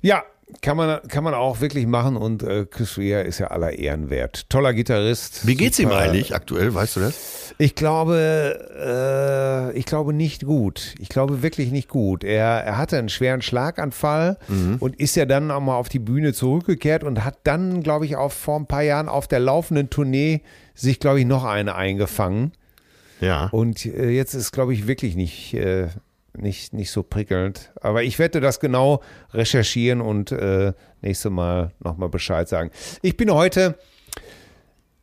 [0.02, 0.24] Ja,
[0.62, 4.10] kann man, kann man auch wirklich machen und äh, Chris Rea ist ja aller Ehren
[4.10, 4.50] wert.
[4.50, 5.48] Toller Gitarrist.
[5.48, 6.00] Wie geht's ihm super.
[6.00, 6.74] eigentlich aktuell?
[6.74, 7.54] Weißt du das?
[7.58, 10.96] Ich glaube, äh, ich glaube nicht gut.
[11.00, 12.24] Ich glaube wirklich nicht gut.
[12.24, 14.38] Er, er hatte einen schweren Schlaganfall
[14.80, 18.16] und ist ja dann auch mal auf die Bühne zurückgekehrt und hat dann, glaube ich,
[18.16, 20.42] auch vor ein paar Jahren auf der laufenden Tournee
[20.76, 22.52] sich, glaube ich, noch eine eingefangen.
[23.22, 23.46] Ja.
[23.52, 25.88] Und äh, jetzt ist, glaube ich, wirklich nicht, äh,
[26.38, 27.72] nicht, nicht so prickelnd.
[27.80, 29.02] Aber ich werde das genau
[29.34, 32.72] recherchieren und äh, nächstes Mal nochmal Bescheid sagen.
[33.02, 33.78] Ich bin heute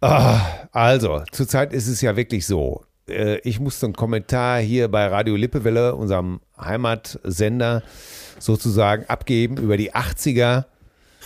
[0.00, 2.84] Also, zurzeit ist es ja wirklich so.
[3.08, 7.82] Äh, Ich musste einen Kommentar hier bei Radio Lippewelle, unserem Heimatsender,
[8.38, 10.64] sozusagen abgeben über die 80er.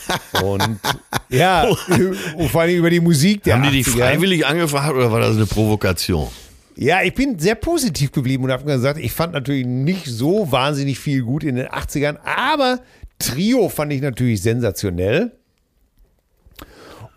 [0.43, 0.81] Und
[1.29, 1.65] ja,
[2.37, 3.99] und vor allem über die Musik der Haben die dich 80er.
[3.99, 6.29] freiwillig angefragt oder war das eine Provokation?
[6.83, 10.99] Ja, ich bin sehr positiv geblieben und habe gesagt, ich fand natürlich nicht so wahnsinnig
[10.99, 12.81] viel gut in den 80ern, aber
[13.21, 15.31] Trio fand ich natürlich sensationell.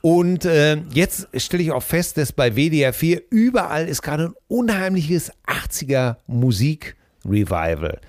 [0.02, 4.34] Und äh, jetzt stelle ich auch fest, dass bei WDR 4 überall ist gerade ein
[4.48, 8.00] unheimliches 80er Musik-Revival.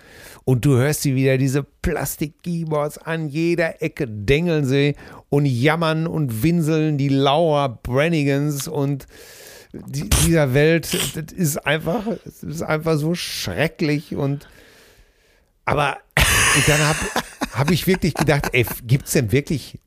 [0.45, 4.95] Und du hörst sie wieder, diese Plastik-Keyboards an jeder Ecke dengeln sie
[5.31, 9.07] und jammern und winseln die Laura Brannigans und
[9.87, 14.49] die, dieser Welt, das ist einfach, das ist einfach so schrecklich und
[15.65, 15.99] aber
[16.57, 16.99] und dann habe
[17.53, 19.79] hab ich wirklich gedacht, ey, gibt's denn wirklich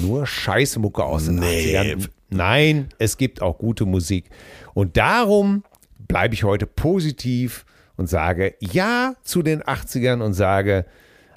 [0.00, 1.76] nur Scheißmucke aus den Nee.
[1.78, 2.08] 80ern?
[2.30, 4.30] Nein, es gibt auch gute Musik.
[4.74, 5.64] Und darum
[6.08, 7.64] bleibe ich heute positiv
[7.96, 10.84] und sage ja zu den 80ern und sage,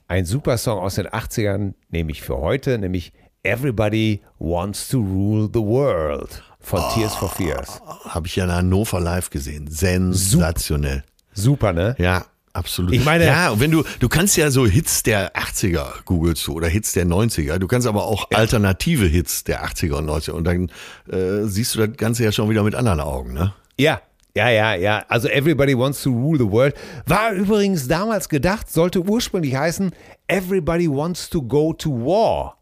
[0.08, 5.50] ein super Song aus den 80ern nehme ich für heute, nämlich Everybody Wants to Rule
[5.54, 7.82] the World von Tears for Fears.
[8.10, 9.68] Habe ich ja in Hannover live gesehen.
[9.70, 11.04] Sensationell.
[11.34, 11.96] Super, ne?
[12.00, 12.94] Ja, absolut.
[12.94, 16.68] Ich meine- ja, wenn du, du kannst ja so Hits der 80er googelst du oder
[16.68, 17.58] Hits der 90er.
[17.60, 20.32] Du kannst aber auch alternative Hits der 80er und 90er.
[20.32, 20.70] Und dann
[21.12, 23.54] äh, siehst du das Ganze ja schon wieder mit anderen Augen, ne?
[23.80, 24.02] Ja,
[24.36, 25.06] ja, ja, ja.
[25.08, 29.92] Also Everybody Wants to Rule the World war übrigens damals gedacht, sollte ursprünglich heißen
[30.28, 32.58] Everybody Wants to Go to War.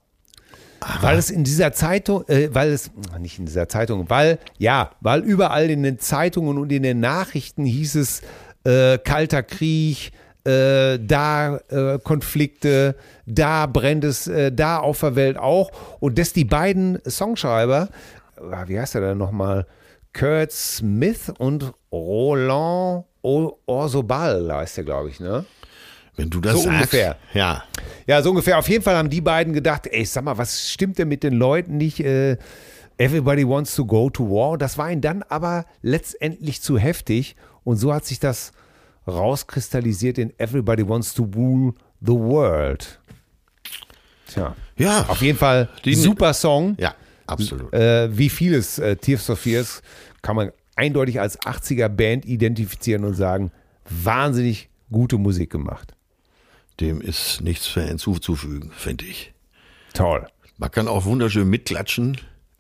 [1.02, 5.22] Weil es in dieser Zeitung, äh, weil es, nicht in dieser Zeitung, weil, ja, weil
[5.22, 8.22] überall in den Zeitungen und in den Nachrichten hieß es
[8.66, 10.12] äh, Kalter Krieg,
[10.46, 15.72] äh, da äh, Konflikte, da brennt es, äh, da auf der Welt auch.
[16.00, 17.90] Und dass die beiden Songschreiber,
[18.38, 19.66] äh, wie heißt er denn nochmal?
[20.14, 25.46] Kurt Smith und Roland O- Orzobal heißt der, glaube ich, ne?
[26.18, 26.74] Wenn du das So sagst.
[26.76, 27.18] ungefähr.
[27.34, 27.64] Ja.
[28.08, 28.58] Ja, so ungefähr.
[28.58, 31.34] Auf jeden Fall haben die beiden gedacht, ey, sag mal, was stimmt denn mit den
[31.34, 32.00] Leuten nicht?
[32.00, 32.38] Äh,
[32.98, 34.58] everybody wants to go to war.
[34.58, 37.36] Das war ihnen dann aber letztendlich zu heftig.
[37.64, 38.54] Und so hat sich das
[39.08, 43.00] rauskristallisiert in Everybody wants to rule the world.
[44.28, 44.56] Tja.
[44.78, 45.06] Ja.
[45.08, 46.76] Auf jeden Fall Die- super Song.
[46.80, 46.96] Ja,
[47.28, 47.74] absolut.
[47.74, 49.82] Äh, wie vieles äh, Tears for Fears
[50.22, 53.52] kann man eindeutig als 80er Band identifizieren und sagen,
[53.90, 55.95] wahnsinnig gute Musik gemacht.
[56.80, 59.34] Dem ist nichts mehr hinzuzufügen, finde ich.
[59.94, 60.28] Toll.
[60.58, 62.20] Man kann auch wunderschön mitklatschen,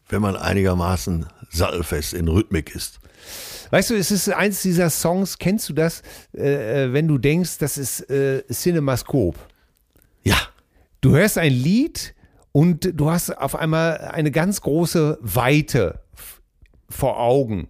[0.09, 2.99] wenn man einigermaßen sattelfest in Rhythmik ist.
[3.72, 6.01] Weißt du, es ist eins dieser Songs, kennst du das,
[6.34, 9.39] äh, äh, wenn du denkst, das ist äh, Cinemascope.
[10.24, 10.38] Ja.
[11.01, 12.16] Du hörst ein Lied
[12.51, 16.01] und du hast auf einmal eine ganz große Weite
[16.89, 17.68] vor Augen.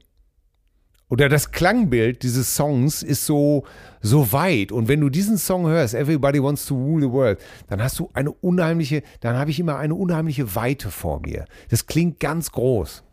[1.09, 3.63] Oder das Klangbild dieses Songs ist so,
[4.01, 4.71] so weit.
[4.71, 8.09] Und wenn du diesen Song hörst, Everybody Wants to Rule the World, dann hast du
[8.13, 11.45] eine unheimliche, dann habe ich immer eine unheimliche Weite vor mir.
[11.69, 13.03] Das klingt ganz groß.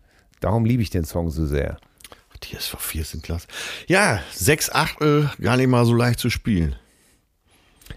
[0.40, 1.76] Darum liebe ich den Song so sehr.
[2.44, 3.46] Die ist vor vier sind klasse.
[3.86, 6.74] Ja, sechs Achtel, gar nicht mal so leicht zu spielen.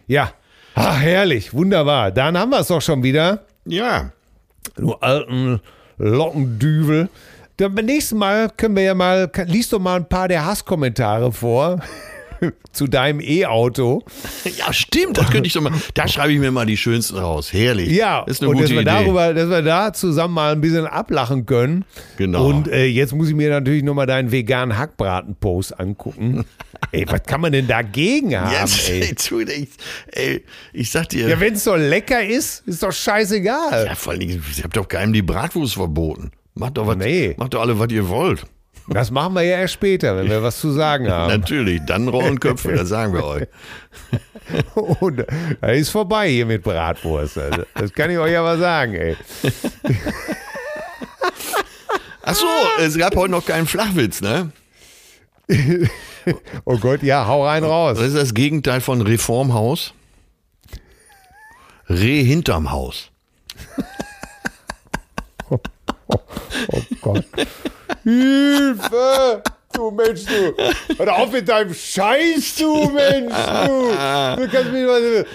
[0.08, 0.34] Ja.
[0.76, 2.12] Ach, herrlich, wunderbar.
[2.12, 3.46] Dann haben wir es doch schon wieder.
[3.66, 4.12] Ja.
[4.76, 5.62] Du alten
[5.98, 7.10] Lockendüvel.
[7.58, 11.32] Dann beim nächsten Mal können wir ja mal, liest doch mal ein paar der Hasskommentare
[11.32, 11.80] vor
[12.74, 14.04] zu deinem E-Auto.
[14.58, 15.72] Ja, stimmt, das könnte ich doch mal.
[15.94, 17.54] Da schreibe ich mir mal die schönsten raus.
[17.54, 17.90] Herrlich.
[17.90, 18.92] Ja, ist eine und gute dass wir Idee.
[18.92, 21.86] darüber, dass wir da zusammen mal ein bisschen ablachen können.
[22.18, 22.48] Genau.
[22.48, 26.44] Und äh, jetzt muss ich mir natürlich nochmal deinen veganen Hackbraten-Post angucken.
[26.92, 29.16] ey, was kann man denn dagegen haben, Jetzt, ey?
[29.48, 29.70] ey,
[30.12, 30.44] ey,
[30.74, 31.30] ich sag dir.
[31.30, 33.86] Ja, wenn es doch lecker ist, ist doch scheißegal.
[33.86, 36.32] Ja, vor allen Dingen, ich hab doch keinem die Bratwurst verboten.
[36.56, 37.36] Macht doch was, Nee.
[37.38, 38.46] macht doch alle, was ihr wollt.
[38.88, 41.40] Das machen wir ja erst später, wenn wir was zu sagen haben.
[41.40, 43.48] Natürlich, dann rollen Köpfe, das sagen wir euch.
[45.00, 45.26] Und
[45.60, 47.38] da ist vorbei hier mit Bratwurst.
[47.40, 49.18] Also, das kann ich euch aber sagen, ey.
[52.22, 52.48] Ach so,
[52.80, 54.52] es gab heute noch keinen Flachwitz, ne?
[56.66, 57.98] Oh Gott, ja, hau rein raus.
[58.00, 59.94] Das ist das Gegenteil von Reformhaus.
[61.88, 63.12] Reh hinterm Haus.
[66.08, 67.26] Oh Gott.
[68.04, 69.44] Hilfe!
[69.74, 70.54] Du Mensch, du!
[70.98, 73.34] Hör auf mit deinem Scheiß, du Mensch,
[73.66, 73.90] du!
[73.92, 75.26] Du kannst mich mal.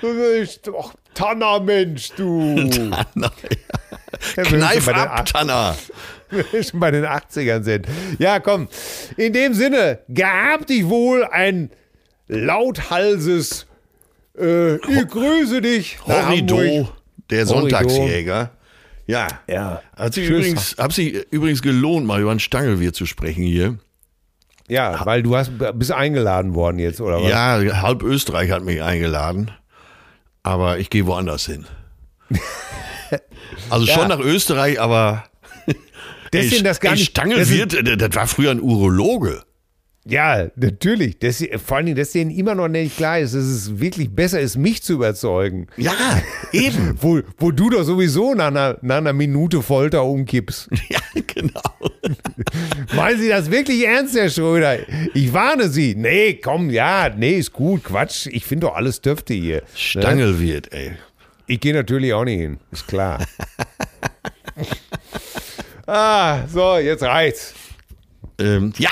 [0.00, 2.56] Du, ach, Tanner, Mensch, du!
[4.36, 5.76] Ja, Kneif bei den ab, Tanner.
[6.30, 7.86] wenn wir schon bei den 80ern sind.
[8.18, 8.68] Ja, komm.
[9.16, 11.70] In dem Sinne, gehabt dich wohl ein
[12.28, 13.66] lauthalses
[14.38, 15.98] äh, Ich grüße dich.
[16.06, 16.88] Horrido,
[17.30, 17.46] der.
[17.46, 18.50] Sonntagsjäger.
[19.10, 19.28] Ja.
[19.48, 19.82] Ja.
[19.96, 23.78] Hat sich übrigens, hat sich übrigens gelohnt, mal über ein Stangelwirt zu sprechen hier.
[24.68, 27.28] Ja, weil du hast, bist eingeladen worden jetzt, oder was?
[27.30, 29.50] Ja, halb Österreich hat mich eingeladen.
[30.44, 31.66] Aber ich gehe woanders hin.
[33.68, 34.08] Also schon Ja.
[34.08, 35.24] nach Österreich, aber.
[36.32, 39.42] Deswegen das gar nicht- Stangelwirt, das, das war früher ein Urologe.
[40.06, 41.18] Ja, natürlich.
[41.18, 44.40] Das, vor allen Dingen, dass denen immer noch nicht klar ist, dass es wirklich besser
[44.40, 45.66] ist, mich zu überzeugen.
[45.76, 45.92] Ja,
[46.52, 46.96] eben.
[47.00, 50.70] Wo, wo du doch sowieso nach einer, nach einer Minute Folter umkippst.
[50.88, 51.60] ja, genau.
[52.94, 54.78] Meinen Sie das wirklich ernst, Herr Schröder?
[55.12, 55.94] Ich warne Sie.
[55.94, 58.26] Nee, komm, ja, nee, ist gut, Quatsch.
[58.26, 59.56] Ich finde doch alles dürfte hier.
[59.56, 59.62] Ne?
[59.74, 60.92] Stangelwirt, ey.
[61.46, 63.24] Ich gehe natürlich auch nicht hin, ist klar.
[65.86, 67.54] ah, so, jetzt reicht's.
[68.38, 68.90] Ähm, ja.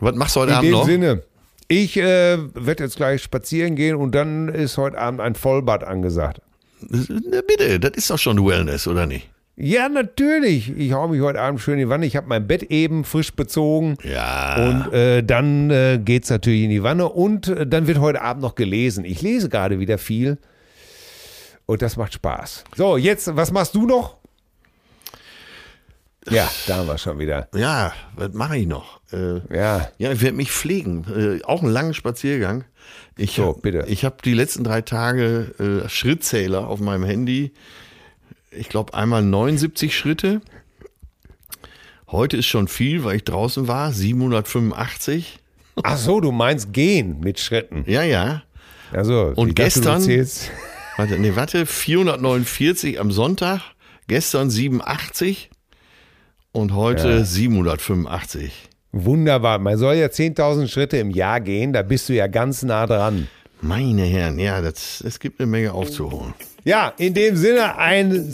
[0.00, 0.86] Was machst du heute In Abend dem noch?
[0.86, 1.22] Sinne.
[1.68, 6.40] Ich äh, werde jetzt gleich spazieren gehen und dann ist heute Abend ein Vollbad angesagt.
[6.80, 9.30] Na bitte, das ist doch schon Wellness, oder nicht?
[9.56, 10.76] Ja, natürlich.
[10.76, 12.06] Ich hau mich heute Abend schön in die Wanne.
[12.06, 13.96] Ich habe mein Bett eben frisch bezogen.
[14.02, 14.56] Ja.
[14.56, 18.42] Und äh, dann äh, geht's natürlich in die Wanne und äh, dann wird heute Abend
[18.42, 19.04] noch gelesen.
[19.04, 20.38] Ich lese gerade wieder viel
[21.66, 22.64] und das macht Spaß.
[22.76, 24.16] So, jetzt, was machst du noch?
[26.30, 27.48] Ja, da haben wir schon wieder.
[27.54, 29.00] Ja, was mache ich noch?
[29.12, 31.04] Äh, Ja, ja, ich werde mich pflegen.
[31.40, 32.64] Äh, auch einen langen Spaziergang.
[33.16, 33.84] Ich So, bitte.
[33.88, 37.52] Ich habe die letzten drei Tage äh, Schrittzähler auf meinem Handy.
[38.50, 40.40] Ich glaube einmal 79 Schritte.
[42.10, 43.92] Heute ist schon viel, weil ich draußen war.
[43.92, 45.38] 785.
[45.82, 47.84] ach so, du meinst gehen mit Schritten.
[47.86, 48.42] Ja, ja.
[48.92, 50.50] Also, Und dachte, gestern- zählst-
[50.96, 51.66] Warte, nee, warte.
[51.66, 53.60] 449 am Sonntag.
[54.06, 55.50] Gestern 87.
[56.54, 58.52] Und heute 785.
[58.92, 59.58] Wunderbar.
[59.58, 63.26] Man soll ja 10.000 Schritte im Jahr gehen, da bist du ja ganz nah dran.
[63.60, 66.32] Meine Herren, ja, das, es gibt eine Menge aufzuholen.
[66.62, 68.32] Ja, in dem Sinne ein,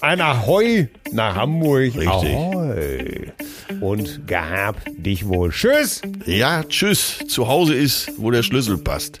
[0.00, 1.94] ein Ahoi nach Hamburg.
[1.94, 2.08] Richtig.
[2.08, 3.32] Ahoi.
[3.80, 5.50] Und gehab dich wohl.
[5.50, 6.02] Tschüss.
[6.26, 7.18] Ja, tschüss.
[7.28, 9.20] Zu Hause ist, wo der Schlüssel passt.